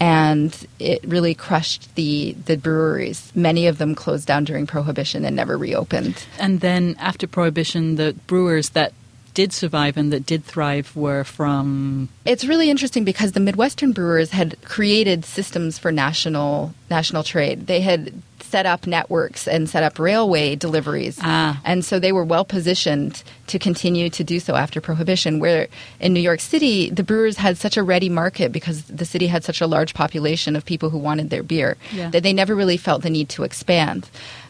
And 0.00 0.54
it 0.78 1.02
really 1.04 1.34
crushed 1.34 1.92
the, 1.96 2.36
the 2.44 2.56
breweries. 2.56 3.32
Many 3.34 3.66
of 3.66 3.78
them 3.78 3.96
closed 3.96 4.28
down 4.28 4.44
during 4.44 4.64
Prohibition 4.64 5.24
and 5.24 5.34
never 5.34 5.58
reopened. 5.58 6.24
And 6.38 6.60
then 6.60 6.94
after 7.00 7.26
Prohibition, 7.26 7.96
the 7.96 8.14
brewers 8.28 8.70
that 8.70 8.92
did 9.38 9.52
survive 9.52 9.96
and 9.96 10.12
that 10.12 10.26
did 10.26 10.42
thrive 10.52 10.88
were 10.96 11.22
from 11.22 12.08
It's 12.24 12.44
really 12.44 12.68
interesting 12.74 13.04
because 13.04 13.30
the 13.32 13.40
Midwestern 13.48 13.92
brewers 13.92 14.30
had 14.30 14.50
created 14.64 15.24
systems 15.24 15.78
for 15.78 15.90
national 15.92 16.74
national 16.90 17.22
trade. 17.22 17.56
They 17.68 17.80
had 17.90 18.00
set 18.40 18.66
up 18.66 18.86
networks 18.86 19.46
and 19.46 19.68
set 19.68 19.82
up 19.88 19.98
railway 19.98 20.56
deliveries. 20.56 21.18
Ah. 21.22 21.60
And 21.70 21.84
so 21.84 21.94
they 22.00 22.12
were 22.12 22.24
well 22.34 22.44
positioned 22.46 23.22
to 23.52 23.58
continue 23.58 24.08
to 24.18 24.24
do 24.24 24.40
so 24.40 24.52
after 24.64 24.80
Prohibition. 24.80 25.38
Where 25.38 25.68
in 26.00 26.10
New 26.14 26.24
York 26.30 26.40
City, 26.40 26.88
the 26.90 27.04
brewers 27.04 27.36
had 27.36 27.58
such 27.58 27.76
a 27.76 27.82
ready 27.82 28.08
market 28.08 28.50
because 28.50 28.78
the 28.84 29.04
city 29.04 29.26
had 29.28 29.44
such 29.44 29.60
a 29.60 29.66
large 29.66 29.92
population 29.94 30.56
of 30.56 30.64
people 30.64 30.88
who 30.90 30.98
wanted 30.98 31.28
their 31.30 31.42
beer 31.44 31.76
Yeah. 31.92 32.10
that 32.10 32.22
they 32.24 32.32
never 32.32 32.54
really 32.56 32.78
felt 32.78 33.02
the 33.02 33.10
need 33.10 33.28
to 33.36 33.44
expand. 33.44 34.08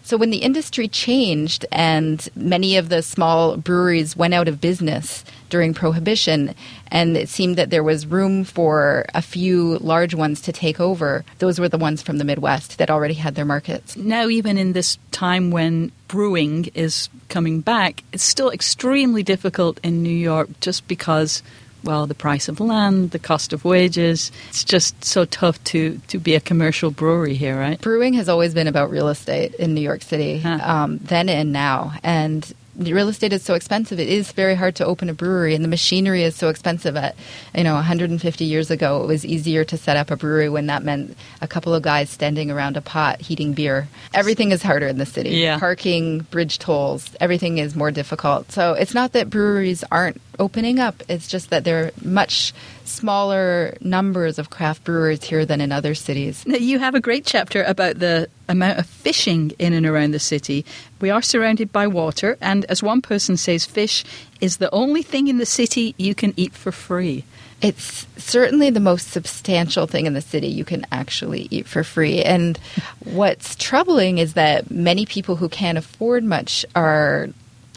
So 0.08 0.16
when 0.16 0.30
the 0.30 0.38
industry 0.38 0.88
changed 0.88 1.66
and 1.70 2.26
many 2.34 2.78
of 2.78 2.88
the 2.88 3.02
small 3.02 3.58
breweries 3.58 4.16
went 4.16 4.32
out 4.32 4.48
of 4.48 4.58
business 4.58 5.22
during 5.50 5.74
Prohibition, 5.74 6.54
and 6.90 7.14
it 7.14 7.28
seemed 7.28 7.56
that 7.56 7.68
there 7.68 7.82
was 7.82 8.06
room 8.06 8.44
for 8.44 9.04
a 9.14 9.20
few 9.20 9.76
large 9.80 10.14
ones 10.14 10.40
to 10.40 10.50
take 10.50 10.80
over, 10.80 11.26
those 11.40 11.60
were 11.60 11.68
the 11.68 11.76
ones 11.76 12.00
from 12.00 12.16
the 12.16 12.24
Midwest 12.24 12.78
that 12.78 12.90
already 12.90 13.12
had 13.12 13.34
their 13.34 13.44
markets. 13.44 13.98
now 13.98 14.28
even 14.28 14.56
in 14.56 14.72
this 14.72 14.96
time 15.12 15.50
when 15.50 15.92
brewing 16.06 16.70
is 16.72 17.10
coming 17.28 17.60
back, 17.60 18.02
it's 18.10 18.24
still 18.24 18.48
extremely 18.48 19.22
difficult 19.22 19.78
in 19.84 20.02
New 20.02 20.08
York 20.08 20.48
just 20.60 20.88
because 20.88 21.42
well, 21.84 22.06
the 22.06 22.14
price 22.14 22.48
of 22.48 22.60
land, 22.60 23.10
the 23.12 23.18
cost 23.18 23.52
of 23.52 23.64
wages. 23.64 24.30
It's 24.48 24.64
just 24.64 25.04
so 25.04 25.24
tough 25.24 25.62
to, 25.64 26.00
to 26.08 26.18
be 26.18 26.34
a 26.34 26.40
commercial 26.40 26.90
brewery 26.90 27.34
here, 27.34 27.58
right? 27.58 27.80
Brewing 27.80 28.14
has 28.14 28.28
always 28.28 28.54
been 28.54 28.66
about 28.66 28.90
real 28.90 29.08
estate 29.08 29.54
in 29.54 29.74
New 29.74 29.80
York 29.80 30.02
City, 30.02 30.40
Huh. 30.40 30.58
um, 30.62 30.98
then 30.98 31.28
and 31.28 31.52
now. 31.52 31.92
And 32.02 32.52
real 32.78 33.08
estate 33.08 33.32
is 33.32 33.42
so 33.42 33.54
expensive, 33.54 33.98
it 33.98 34.08
is 34.08 34.30
very 34.30 34.54
hard 34.54 34.76
to 34.76 34.84
open 34.86 35.08
a 35.08 35.12
brewery, 35.14 35.52
and 35.54 35.64
the 35.64 35.68
machinery 35.68 36.22
is 36.22 36.36
so 36.36 36.48
expensive. 36.48 36.96
At 36.96 37.16
you 37.52 37.64
know, 37.64 37.74
150 37.74 38.44
years 38.44 38.70
ago, 38.70 39.02
it 39.02 39.06
was 39.08 39.26
easier 39.26 39.64
to 39.64 39.76
set 39.76 39.96
up 39.96 40.10
a 40.12 40.16
brewery 40.16 40.48
when 40.48 40.66
that 40.66 40.84
meant 40.84 41.16
a 41.40 41.48
couple 41.48 41.74
of 41.74 41.82
guys 41.82 42.08
standing 42.08 42.50
around 42.52 42.76
a 42.76 42.80
pot 42.80 43.20
heating 43.20 43.52
beer. 43.52 43.88
Everything 44.14 44.52
is 44.52 44.62
harder 44.62 44.86
in 44.86 44.98
the 44.98 45.06
city. 45.06 45.30
Yeah. 45.30 45.58
Parking, 45.58 46.20
bridge 46.30 46.60
tolls, 46.60 47.10
everything 47.20 47.58
is 47.58 47.74
more 47.74 47.90
difficult. 47.90 48.52
So 48.52 48.74
it's 48.74 48.94
not 48.94 49.10
that 49.12 49.28
breweries 49.28 49.82
aren't 49.90 50.20
opening 50.38 50.78
up. 50.78 51.02
It's 51.08 51.28
just 51.28 51.50
that 51.50 51.64
there 51.64 51.86
are 51.86 51.90
much 52.02 52.52
smaller 52.84 53.76
numbers 53.80 54.38
of 54.38 54.50
craft 54.50 54.84
brewers 54.84 55.24
here 55.24 55.44
than 55.44 55.60
in 55.60 55.72
other 55.72 55.94
cities. 55.94 56.44
Now, 56.46 56.56
you 56.56 56.78
have 56.78 56.94
a 56.94 57.00
great 57.00 57.24
chapter 57.26 57.62
about 57.62 57.98
the 57.98 58.28
amount 58.48 58.78
of 58.78 58.86
fishing 58.86 59.52
in 59.58 59.72
and 59.72 59.86
around 59.86 60.12
the 60.12 60.18
city. 60.18 60.64
We 61.00 61.10
are 61.10 61.22
surrounded 61.22 61.72
by 61.72 61.86
water, 61.86 62.38
and 62.40 62.64
as 62.66 62.82
one 62.82 63.02
person 63.02 63.36
says, 63.36 63.66
fish 63.66 64.04
is 64.40 64.56
the 64.56 64.70
only 64.72 65.02
thing 65.02 65.28
in 65.28 65.38
the 65.38 65.46
city 65.46 65.94
you 65.98 66.14
can 66.14 66.32
eat 66.36 66.54
for 66.54 66.72
free. 66.72 67.24
It's 67.60 68.06
certainly 68.16 68.70
the 68.70 68.78
most 68.78 69.10
substantial 69.10 69.88
thing 69.88 70.06
in 70.06 70.14
the 70.14 70.20
city 70.20 70.46
you 70.46 70.64
can 70.64 70.86
actually 70.92 71.48
eat 71.50 71.66
for 71.66 71.82
free. 71.82 72.22
And 72.22 72.56
what's 73.02 73.56
troubling 73.56 74.18
is 74.18 74.34
that 74.34 74.70
many 74.70 75.06
people 75.06 75.34
who 75.34 75.48
can't 75.48 75.76
afford 75.76 76.22
much 76.22 76.64
are 76.76 77.30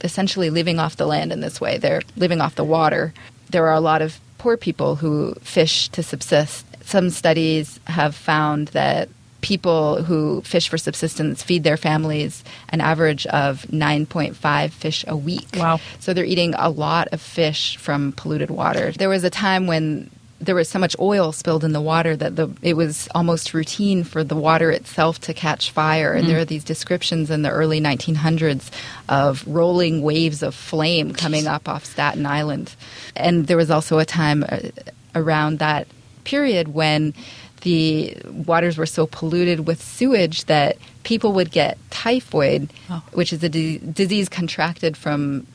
essentially 0.04 0.50
living 0.50 0.80
off 0.80 0.98
the 0.98 1.06
land 1.06 1.32
in 1.32 1.42
this 1.42 1.62
way. 1.62 1.78
They're 1.78 2.02
living 2.16 2.42
off 2.42 2.56
the 2.56 2.64
water. 2.64 3.14
There 3.50 3.68
are 3.68 3.74
a 3.74 3.80
lot 3.80 4.02
of 4.02 4.20
poor 4.38 4.58
people 4.58 4.96
who 4.96 5.36
fish 5.42 5.90
to 5.90 6.04
subsist. 6.04 6.66
Some 6.84 7.10
studies 7.10 7.80
have 7.86 8.16
found 8.16 8.70
that 8.70 9.10
people 9.42 10.04
who 10.04 10.42
fish 10.42 10.70
for 10.70 10.78
subsistence 10.78 11.44
feed 11.44 11.64
their 11.64 11.78
families 11.78 12.44
an 12.70 12.80
average 12.80 13.26
of 13.28 13.64
9.5 13.64 14.72
fish 14.72 15.04
a 15.08 15.18
week. 15.18 15.48
Wow. 15.56 15.80
So 16.00 16.14
they're 16.14 16.26
eating 16.26 16.54
a 16.56 16.70
lot 16.70 17.08
of 17.12 17.22
fish 17.22 17.78
from 17.78 18.14
polluted 18.14 18.52
water. 18.52 18.92
There 18.92 19.10
was 19.10 19.24
a 19.24 19.30
time 19.30 19.68
when 19.68 20.10
there 20.42 20.56
was 20.56 20.68
so 20.68 20.80
much 20.80 20.96
oil 21.00 21.32
spilled 21.32 21.64
in 21.64 21.72
the 21.72 21.82
water 21.82 22.16
that 22.18 22.36
the 22.36 22.50
it 22.62 22.74
was 22.76 23.08
almost 23.14 23.54
routine 23.54 24.04
for 24.04 24.24
the 24.24 24.36
water 24.36 24.72
itself 24.72 25.20
to 25.22 25.34
catch 25.34 25.70
fire. 25.72 26.14
And 26.14 26.28
there 26.28 26.40
are 26.40 26.46
these 26.46 26.64
descriptions 26.64 27.30
in 27.30 27.44
the 27.44 27.52
early 27.52 27.80
1900s 27.80 28.70
of 29.08 29.46
rolling 29.48 30.02
waves 30.02 30.42
of 30.44 30.56
flame 30.56 31.14
coming 31.14 31.46
up 31.48 31.70
off 31.70 31.86
Staten 31.86 32.26
Island. 32.26 32.76
And 33.16 33.48
there 33.48 33.58
was 33.58 33.70
also 33.72 34.00
a 34.00 34.06
time 34.06 34.44
uh, 34.50 34.60
around 35.16 35.60
that 35.60 35.88
period 36.24 36.70
when 36.74 37.14
the 37.62 38.18
waters 38.26 38.78
were 38.78 38.88
so 38.88 39.06
polluted 39.06 39.68
with 39.68 39.82
sewage 39.82 40.46
that 40.46 40.78
people 41.04 41.34
would 41.34 41.52
get 41.52 41.78
typhoid, 41.92 42.74
Oh. 42.90 43.04
which 43.14 43.32
is 43.32 43.44
a 43.44 43.50
disease 43.50 44.28
contracted 44.30 44.98
from 44.98 45.46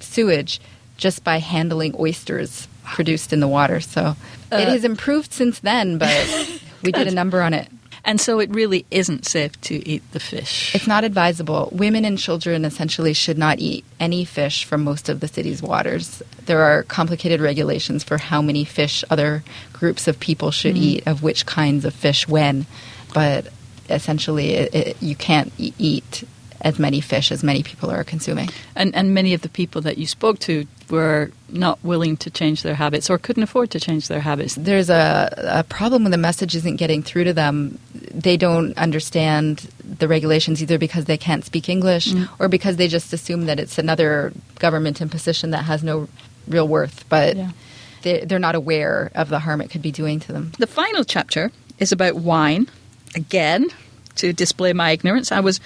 sewage 0.00 0.60
just 0.98 1.24
by 1.24 1.38
handling 1.38 1.94
oysters 1.98 2.68
produced 2.84 3.32
in 3.32 3.40
the 3.40 3.48
water. 3.48 3.80
So 3.80 4.16
it 4.52 4.54
Uh, 4.54 4.70
has 4.70 4.84
improved 4.84 5.32
since 5.32 5.58
then, 5.60 5.98
but 5.98 6.60
we 6.82 6.92
did 6.92 7.06
a 7.06 7.10
number 7.14 7.40
on 7.42 7.54
it. 7.54 7.68
And 8.06 8.20
so 8.20 8.38
it 8.38 8.50
really 8.50 8.84
isn't 8.90 9.24
safe 9.24 9.58
to 9.62 9.88
eat 9.88 10.02
the 10.12 10.20
fish. 10.20 10.74
It's 10.74 10.86
not 10.86 11.04
advisable. 11.04 11.70
Women 11.72 12.04
and 12.04 12.18
children 12.18 12.66
essentially 12.66 13.14
should 13.14 13.38
not 13.38 13.60
eat 13.60 13.82
any 13.98 14.26
fish 14.26 14.66
from 14.66 14.84
most 14.84 15.08
of 15.08 15.20
the 15.20 15.28
city's 15.28 15.62
waters. 15.62 16.22
There 16.44 16.60
are 16.60 16.82
complicated 16.82 17.40
regulations 17.40 18.04
for 18.04 18.18
how 18.18 18.42
many 18.42 18.66
fish 18.66 19.04
other 19.08 19.42
groups 19.72 20.06
of 20.06 20.20
people 20.20 20.50
should 20.50 20.76
eat, 20.76 21.06
of 21.06 21.22
which 21.22 21.46
kinds 21.46 21.86
of 21.86 21.94
fish 21.94 22.28
when, 22.28 22.66
but 23.14 23.46
essentially 23.88 24.50
it, 24.50 24.74
it, 24.74 24.96
you 25.02 25.16
can't 25.16 25.50
eat 25.58 26.24
as 26.60 26.78
many 26.78 27.00
fish 27.00 27.30
as 27.32 27.42
many 27.42 27.62
people 27.62 27.90
are 27.90 28.04
consuming. 28.04 28.48
And, 28.74 28.94
and 28.94 29.12
many 29.14 29.34
of 29.34 29.42
the 29.42 29.48
people 29.48 29.80
that 29.82 29.98
you 29.98 30.06
spoke 30.06 30.38
to 30.40 30.66
were 30.90 31.30
not 31.48 31.82
willing 31.84 32.16
to 32.18 32.30
change 32.30 32.62
their 32.62 32.74
habits 32.74 33.10
or 33.10 33.18
couldn't 33.18 33.42
afford 33.42 33.70
to 33.70 33.80
change 33.80 34.08
their 34.08 34.20
habits. 34.20 34.54
there's 34.54 34.90
a, 34.90 35.32
a 35.36 35.64
problem 35.64 36.04
when 36.04 36.12
the 36.12 36.18
message 36.18 36.54
isn't 36.54 36.76
getting 36.76 37.02
through 37.02 37.24
to 37.24 37.32
them. 37.32 37.78
They 37.92 38.36
don't 38.36 38.76
understand 38.78 39.68
the 39.84 40.08
regulations 40.08 40.62
either 40.62 40.78
because 40.78 41.04
they 41.04 41.16
can't 41.18 41.44
speak 41.44 41.68
English 41.68 42.12
mm. 42.12 42.28
or 42.38 42.48
because 42.48 42.76
they 42.76 42.88
just 42.88 43.12
assume 43.12 43.46
that 43.46 43.58
it's 43.60 43.78
another 43.78 44.32
government 44.58 45.00
imposition 45.00 45.50
that 45.50 45.64
has 45.64 45.82
no 45.82 46.08
real 46.48 46.68
worth. 46.68 47.04
But 47.08 47.36
Yeah. 47.36 47.50
they, 48.02 48.24
they're 48.24 48.38
not 48.38 48.54
aware 48.54 49.10
of 49.14 49.28
the 49.28 49.38
harm 49.38 49.60
it 49.60 49.70
could 49.70 49.82
be 49.82 49.92
doing 49.92 50.20
to 50.20 50.32
them. 50.32 50.52
The 50.58 50.66
final 50.66 51.04
chapter 51.04 51.50
is 51.78 51.92
about 51.92 52.16
wine. 52.16 52.68
Again, 53.14 53.68
to 54.16 54.32
display 54.32 54.72
my 54.72 54.90
ignorance, 54.90 55.32
I 55.32 55.40
was 55.40 55.60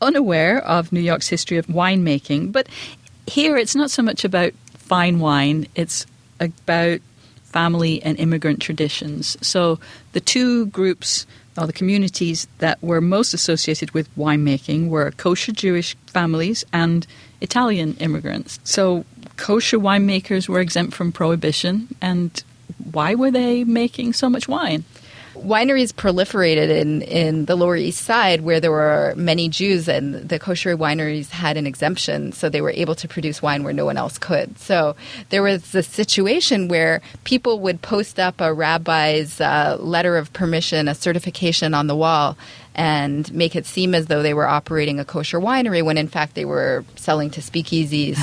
unaware 0.00 0.64
of 0.64 0.92
New 0.92 1.00
York's 1.00 1.28
history 1.28 1.56
of 1.58 1.66
winemaking, 1.66 2.52
but 2.52 2.68
here 3.26 3.56
it's 3.56 3.76
not 3.76 3.90
so 3.90 4.02
much 4.02 4.24
about 4.24 4.52
fine 4.74 5.20
wine, 5.20 5.66
it's 5.74 6.06
about 6.40 7.00
family 7.44 8.02
and 8.02 8.18
immigrant 8.18 8.60
traditions. 8.60 9.36
So 9.40 9.78
the 10.12 10.20
two 10.20 10.66
groups 10.66 11.26
or 11.58 11.66
the 11.66 11.72
communities 11.72 12.46
that 12.58 12.82
were 12.82 13.00
most 13.00 13.34
associated 13.34 13.90
with 13.92 14.14
winemaking 14.16 14.88
were 14.88 15.10
kosher 15.12 15.52
Jewish 15.52 15.96
families 16.06 16.64
and 16.72 17.06
Italian 17.40 17.96
immigrants. 17.98 18.60
So 18.64 19.04
kosher 19.36 19.78
winemakers 19.78 20.48
were 20.48 20.60
exempt 20.60 20.94
from 20.94 21.12
prohibition 21.12 21.88
and 22.00 22.42
why 22.92 23.14
were 23.14 23.30
they 23.30 23.64
making 23.64 24.12
so 24.12 24.30
much 24.30 24.48
wine? 24.48 24.84
Wineries 25.42 25.92
proliferated 25.92 26.68
in, 26.68 27.02
in 27.02 27.44
the 27.46 27.56
Lower 27.56 27.76
East 27.76 28.04
Side 28.04 28.42
where 28.42 28.60
there 28.60 28.70
were 28.70 29.14
many 29.16 29.48
Jews, 29.48 29.88
and 29.88 30.28
the 30.28 30.38
kosher 30.38 30.76
wineries 30.76 31.30
had 31.30 31.56
an 31.56 31.66
exemption, 31.66 32.32
so 32.32 32.48
they 32.48 32.60
were 32.60 32.70
able 32.70 32.94
to 32.94 33.08
produce 33.08 33.42
wine 33.42 33.64
where 33.64 33.72
no 33.72 33.84
one 33.84 33.96
else 33.96 34.18
could. 34.18 34.58
So 34.58 34.96
there 35.30 35.42
was 35.42 35.74
a 35.74 35.82
situation 35.82 36.68
where 36.68 37.00
people 37.24 37.60
would 37.60 37.82
post 37.82 38.18
up 38.18 38.40
a 38.40 38.52
rabbi's 38.52 39.40
uh, 39.40 39.76
letter 39.80 40.16
of 40.16 40.32
permission, 40.32 40.88
a 40.88 40.94
certification 40.94 41.74
on 41.74 41.86
the 41.86 41.96
wall. 41.96 42.36
And 42.74 43.32
make 43.34 43.56
it 43.56 43.66
seem 43.66 43.94
as 43.94 44.06
though 44.06 44.22
they 44.22 44.32
were 44.32 44.46
operating 44.46 45.00
a 45.00 45.04
kosher 45.04 45.40
winery 45.40 45.84
when 45.84 45.98
in 45.98 46.08
fact 46.08 46.34
they 46.34 46.44
were 46.44 46.84
selling 46.96 47.30
to 47.30 47.40
speakeasies. 47.40 48.18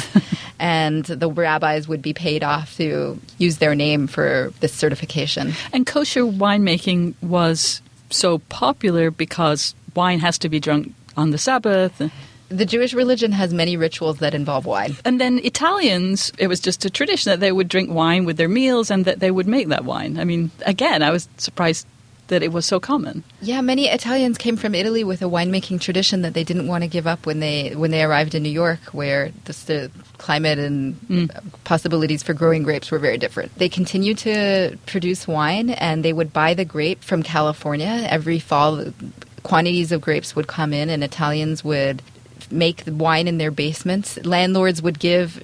and 0.60 1.06
the 1.06 1.30
rabbis 1.30 1.88
would 1.88 2.02
be 2.02 2.14
paid 2.14 2.44
off 2.44 2.76
to 2.78 3.20
use 3.38 3.58
their 3.58 3.76
name 3.76 4.08
for 4.08 4.54
this 4.60 4.74
certification. 4.74 5.54
And 5.74 5.86
kosher 5.86 6.22
winemaking 6.22 7.16
was 7.22 7.82
so 8.10 8.40
popular 8.40 9.12
because 9.12 9.76
wine 9.96 10.20
has 10.20 10.38
to 10.40 10.50
be 10.50 10.60
drunk 10.60 10.94
on 11.16 11.32
the 11.32 11.38
Sabbath. 11.38 12.02
The 12.50 12.66
Jewish 12.66 12.94
religion 12.94 13.34
has 13.34 13.54
many 13.54 13.76
rituals 13.76 14.20
that 14.20 14.34
involve 14.34 14.66
wine. 14.66 14.96
And 15.04 15.20
then 15.20 15.40
Italians, 15.44 16.32
it 16.38 16.48
was 16.48 16.62
just 16.62 16.86
a 16.86 16.90
tradition 16.90 17.30
that 17.32 17.42
they 17.42 17.52
would 17.52 17.68
drink 17.68 17.92
wine 17.92 18.24
with 18.24 18.38
their 18.38 18.48
meals 18.48 18.90
and 18.90 19.04
that 19.06 19.20
they 19.20 19.32
would 19.32 19.48
make 19.48 19.68
that 19.68 19.84
wine. 19.84 20.18
I 20.18 20.24
mean, 20.24 20.52
again, 20.66 21.04
I 21.04 21.12
was 21.12 21.28
surprised 21.38 21.86
that 22.28 22.44
it 22.44 22.52
was 22.52 22.66
so 22.66 22.80
common. 22.80 23.24
Yeah, 23.42 23.62
many 23.62 23.88
Italians 23.88 24.38
came 24.38 24.58
from 24.58 24.76
Italy 24.76 25.04
with 25.04 25.22
a 25.22 25.26
winemaking 25.26 25.82
tradition 25.82 26.22
that 26.22 26.34
they 26.34 26.44
didn't 26.44 26.68
want 26.68 26.84
to 26.84 26.88
give 26.88 27.08
up 27.08 27.26
when 27.26 27.40
they 27.40 27.76
when 27.76 27.92
they 27.92 28.04
arrived 28.04 28.36
in 28.36 28.44
New 28.44 28.50
York, 28.50 28.80
where 28.92 29.32
the, 29.46 29.54
the 29.66 29.92
climate 30.18 30.60
and 30.60 30.96
mm. 31.02 31.54
possibilities 31.64 32.24
for 32.24 32.34
growing 32.34 32.64
grapes 32.64 32.92
were 32.92 33.00
very 33.00 33.18
different. 33.18 33.56
They 33.56 33.70
continued 33.70 34.18
to 34.20 34.78
produce 34.86 35.28
wine, 35.28 35.70
and 35.70 36.04
they 36.04 36.14
would 36.14 36.34
buy 36.34 36.54
the 36.54 36.66
grape 36.66 37.04
from 37.04 37.24
California 37.24 38.06
every 38.10 38.40
fall. 38.40 38.86
Quantities 39.44 39.92
of 39.92 40.02
grapes 40.02 40.36
would 40.36 40.48
come 40.48 40.74
in, 40.74 40.90
and 40.90 41.04
Italians 41.04 41.64
would 41.64 42.02
make 42.52 42.86
the 42.86 42.94
wine 42.94 43.28
in 43.28 43.38
their 43.38 43.52
basements. 43.52 44.18
Landlords 44.26 44.82
would 44.82 45.00
give 45.00 45.44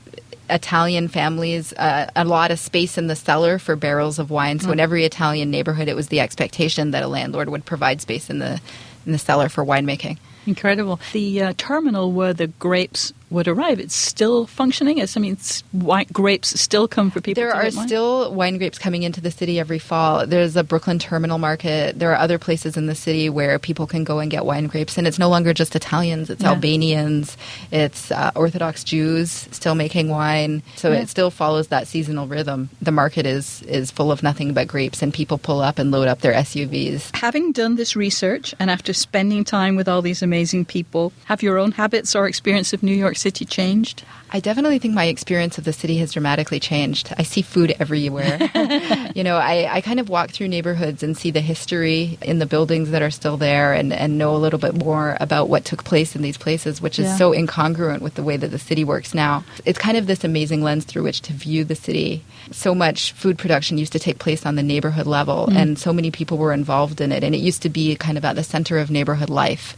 Italian 0.53 1.07
families 1.07 1.73
uh, 1.73 2.09
a 2.15 2.23
lot 2.23 2.51
of 2.51 2.59
space 2.59 2.97
in 2.97 3.07
the 3.07 3.15
cellar 3.15 3.57
for 3.57 3.75
barrels 3.75 4.19
of 4.19 4.29
wine. 4.29 4.59
So 4.59 4.71
in 4.71 4.79
every 4.79 5.03
Italian 5.03 5.49
neighborhood, 5.49 5.87
it 5.87 5.95
was 5.95 6.07
the 6.07 6.19
expectation 6.19 6.91
that 6.91 7.03
a 7.03 7.07
landlord 7.07 7.49
would 7.49 7.65
provide 7.65 7.99
space 7.99 8.29
in 8.29 8.39
the 8.39 8.61
in 9.05 9.11
the 9.11 9.17
cellar 9.17 9.49
for 9.49 9.65
winemaking. 9.65 10.17
Incredible. 10.45 10.99
The 11.11 11.41
uh, 11.41 11.53
terminal 11.57 12.11
where 12.11 12.33
the 12.33 12.47
grapes 12.47 13.13
would 13.34 13.48
arrive, 13.48 13.80
it's 13.80 13.96
still 13.96 14.46
functioning. 14.48 15.00
It's, 15.00 15.17
I 15.17 15.19
mean, 15.19 15.38
wine, 15.74 16.06
grapes 16.13 16.60
still 16.60 16.88
come 16.88 17.12
for 17.12 17.19
people 17.19 17.41
There 17.41 17.54
are 17.54 17.63
wine? 17.63 17.88
still 17.88 18.34
wine 18.34 18.58
grapes 18.58 18.78
coming 18.80 19.04
into 19.04 19.19
the 19.22 19.32
city 19.32 19.60
every 19.60 19.80
fall. 19.80 20.26
There's 20.26 20.56
a 20.56 20.63
Brooklyn 20.63 21.00
terminal 21.00 21.38
market. 21.39 22.00
There 22.00 22.12
are 22.12 22.17
other 22.17 22.38
places 22.38 22.78
in 22.78 22.86
the 22.88 22.96
city 22.96 23.30
where 23.30 23.60
people 23.60 23.88
can 23.88 24.04
go 24.04 24.19
and 24.19 24.30
get 24.32 24.46
wine 24.46 24.67
grapes, 24.67 24.98
and 24.98 25.06
it's 25.08 25.19
no 25.19 25.28
longer 25.30 25.54
just 25.54 25.76
Italians. 25.76 26.30
It's 26.30 26.41
Yeah. 26.43 26.50
Albanians. 26.52 27.36
It's 27.72 28.12
uh, 28.12 28.32
Orthodox 28.36 28.84
Jews 28.84 29.48
still 29.52 29.76
making 29.76 30.10
wine. 30.10 30.62
So 30.76 30.91
Yeah. 30.91 31.00
it 31.00 31.10
still 31.10 31.32
follows 31.32 31.67
that 31.67 31.88
seasonal 31.88 32.28
rhythm. 32.28 32.69
The 32.82 32.91
market 32.91 33.26
is 33.26 33.62
is 33.63 33.91
full 33.91 34.12
of 34.12 34.22
nothing 34.24 34.54
but 34.54 34.67
grapes, 34.67 35.02
and 35.02 35.13
people 35.13 35.38
pull 35.38 35.62
up 35.62 35.80
and 35.80 35.89
load 35.91 36.08
up 36.08 36.19
their 36.22 36.34
SUVs. 36.34 37.15
Having 37.15 37.54
done 37.54 37.76
this 37.76 37.96
research 37.96 38.54
and 38.60 38.69
after 38.69 38.93
spending 38.93 39.43
time 39.43 39.76
with 39.76 39.88
all 39.88 40.02
these 40.02 40.22
amazing 40.22 40.65
people, 40.65 41.12
have 41.26 41.41
your 41.41 41.58
own 41.58 41.72
habits 41.72 42.15
or 42.15 42.28
experience 42.28 42.74
of 42.74 42.84
New 42.84 42.96
York 42.96 43.17
city 43.23 43.45
changed? 43.45 44.03
I 44.36 44.39
definitely 44.39 44.79
think 44.79 44.93
my 44.95 45.05
experience 45.05 45.57
of 45.57 45.63
the 45.63 45.73
city 45.73 45.97
has 45.97 46.12
dramatically 46.12 46.59
changed. 46.59 47.13
I 47.17 47.23
see 47.23 47.43
food 47.43 47.75
everywhere. 47.79 48.39
you 49.15 49.23
know, 49.23 49.38
I, 49.38 49.69
I 49.71 49.81
kind 49.81 49.99
of 49.99 50.09
walk 50.09 50.31
through 50.31 50.47
neighborhoods 50.47 51.03
and 51.03 51.15
see 51.15 51.31
the 51.31 51.39
history 51.39 52.17
in 52.21 52.39
the 52.39 52.47
buildings 52.47 52.89
that 52.91 53.03
are 53.03 53.12
still 53.12 53.38
there 53.38 53.73
and, 53.73 53.93
and 53.93 54.17
know 54.17 54.36
a 54.36 54.38
little 54.38 54.59
bit 54.59 54.75
more 54.75 55.17
about 55.19 55.49
what 55.49 55.65
took 55.65 55.83
place 55.83 56.15
in 56.15 56.23
these 56.23 56.38
places, 56.38 56.81
which 56.81 56.97
is 56.97 57.05
yeah. 57.05 57.15
so 57.15 57.31
incongruent 57.31 58.01
with 58.01 58.15
the 58.15 58.23
way 58.23 58.36
that 58.36 58.49
the 58.49 58.59
city 58.59 58.83
works 58.83 59.13
now. 59.13 59.45
It's 59.65 59.79
kind 59.79 59.97
of 59.97 60.07
this 60.07 60.23
amazing 60.23 60.63
lens 60.63 60.83
through 60.86 61.03
which 61.03 61.21
to 61.21 61.33
view 61.33 61.63
the 61.63 61.75
city. 61.75 62.23
So 62.51 62.73
much 62.73 63.12
food 63.13 63.38
production 63.38 63.77
used 63.77 63.93
to 63.93 63.99
take 63.99 64.19
place 64.19 64.45
on 64.45 64.55
the 64.55 64.63
neighborhood 64.63 65.07
level, 65.07 65.47
mm. 65.47 65.55
and 65.55 65.77
so 65.77 65.93
many 65.93 66.12
people 66.12 66.38
were 66.38 66.53
involved 66.53 66.99
in 67.01 67.12
it, 67.12 67.23
and 67.23 67.33
it 67.33 67.39
used 67.39 67.62
to 67.62 67.69
be 67.69 67.95
kind 67.95 68.17
of 68.17 68.25
at 68.25 68.36
the 68.36 68.43
center 68.43 68.79
of 68.79 68.89
neighborhood 68.89 69.29
life. 69.29 69.77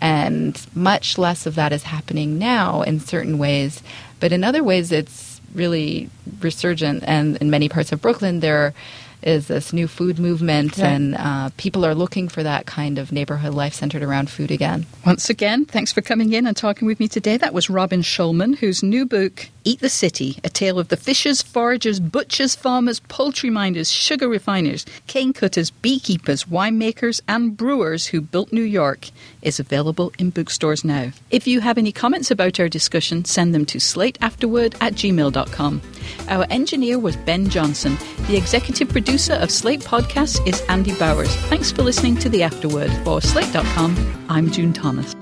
And 0.00 0.60
much 0.74 1.18
less 1.18 1.46
of 1.46 1.54
that 1.54 1.72
is 1.72 1.84
happening 1.84 2.38
now 2.38 2.82
in 2.82 3.00
certain 3.00 3.38
ways. 3.38 3.82
But 4.20 4.32
in 4.32 4.44
other 4.44 4.62
ways, 4.62 4.92
it's 4.92 5.40
really 5.54 6.10
resurgent. 6.40 7.02
And 7.06 7.36
in 7.38 7.50
many 7.50 7.68
parts 7.68 7.92
of 7.92 8.02
Brooklyn, 8.02 8.40
there 8.40 8.74
is 9.22 9.48
this 9.48 9.72
new 9.72 9.88
food 9.88 10.18
movement, 10.18 10.78
yeah. 10.78 10.90
and 10.90 11.14
uh, 11.16 11.50
people 11.56 11.84
are 11.84 11.94
looking 11.94 12.28
for 12.28 12.42
that 12.42 12.66
kind 12.66 12.98
of 12.98 13.12
neighborhood 13.12 13.54
life 13.54 13.74
centered 13.74 14.02
around 14.02 14.30
food 14.30 14.50
again. 14.50 14.86
Once 15.04 15.28
again, 15.30 15.64
thanks 15.64 15.92
for 15.92 16.00
coming 16.00 16.32
in 16.32 16.46
and 16.46 16.56
talking 16.56 16.86
with 16.86 17.00
me 17.00 17.08
today. 17.08 17.36
That 17.36 17.54
was 17.54 17.68
Robin 17.70 18.02
Shulman, 18.02 18.56
whose 18.56 18.82
new 18.82 19.06
book, 19.06 19.48
Eat 19.64 19.80
the 19.80 19.88
City, 19.88 20.38
a 20.44 20.48
tale 20.48 20.78
of 20.78 20.88
the 20.88 20.96
fishers, 20.96 21.42
foragers, 21.42 21.98
butchers, 21.98 22.54
farmers, 22.54 23.00
poultry 23.00 23.50
minders, 23.50 23.90
sugar 23.90 24.28
refiners, 24.28 24.86
cane 25.08 25.32
cutters, 25.32 25.70
beekeepers, 25.70 26.44
winemakers, 26.44 27.20
and 27.26 27.56
brewers 27.56 28.06
who 28.06 28.20
built 28.20 28.52
New 28.52 28.62
York, 28.62 29.08
is 29.42 29.58
available 29.58 30.12
in 30.18 30.30
bookstores 30.30 30.84
now. 30.84 31.10
If 31.30 31.48
you 31.48 31.60
have 31.60 31.78
any 31.78 31.90
comments 31.90 32.30
about 32.30 32.60
our 32.60 32.68
discussion, 32.68 33.24
send 33.24 33.54
them 33.54 33.66
to 33.66 33.78
slateafterword 33.78 34.76
at 34.80 34.94
gmail.com. 34.94 35.82
Our 36.28 36.46
engineer 36.50 36.98
was 36.98 37.16
Ben 37.16 37.48
Johnson. 37.48 37.96
The 38.28 38.36
executive 38.36 38.88
producer 39.06 39.34
of 39.34 39.52
Slate 39.52 39.82
Podcasts 39.82 40.44
is 40.48 40.60
Andy 40.62 40.92
Bowers. 40.98 41.32
Thanks 41.46 41.70
for 41.70 41.82
listening 41.82 42.16
to 42.16 42.28
The 42.28 42.42
Afterword. 42.42 42.90
For 43.04 43.22
Slate.com, 43.22 44.26
I'm 44.28 44.50
June 44.50 44.72
Thomas. 44.72 45.14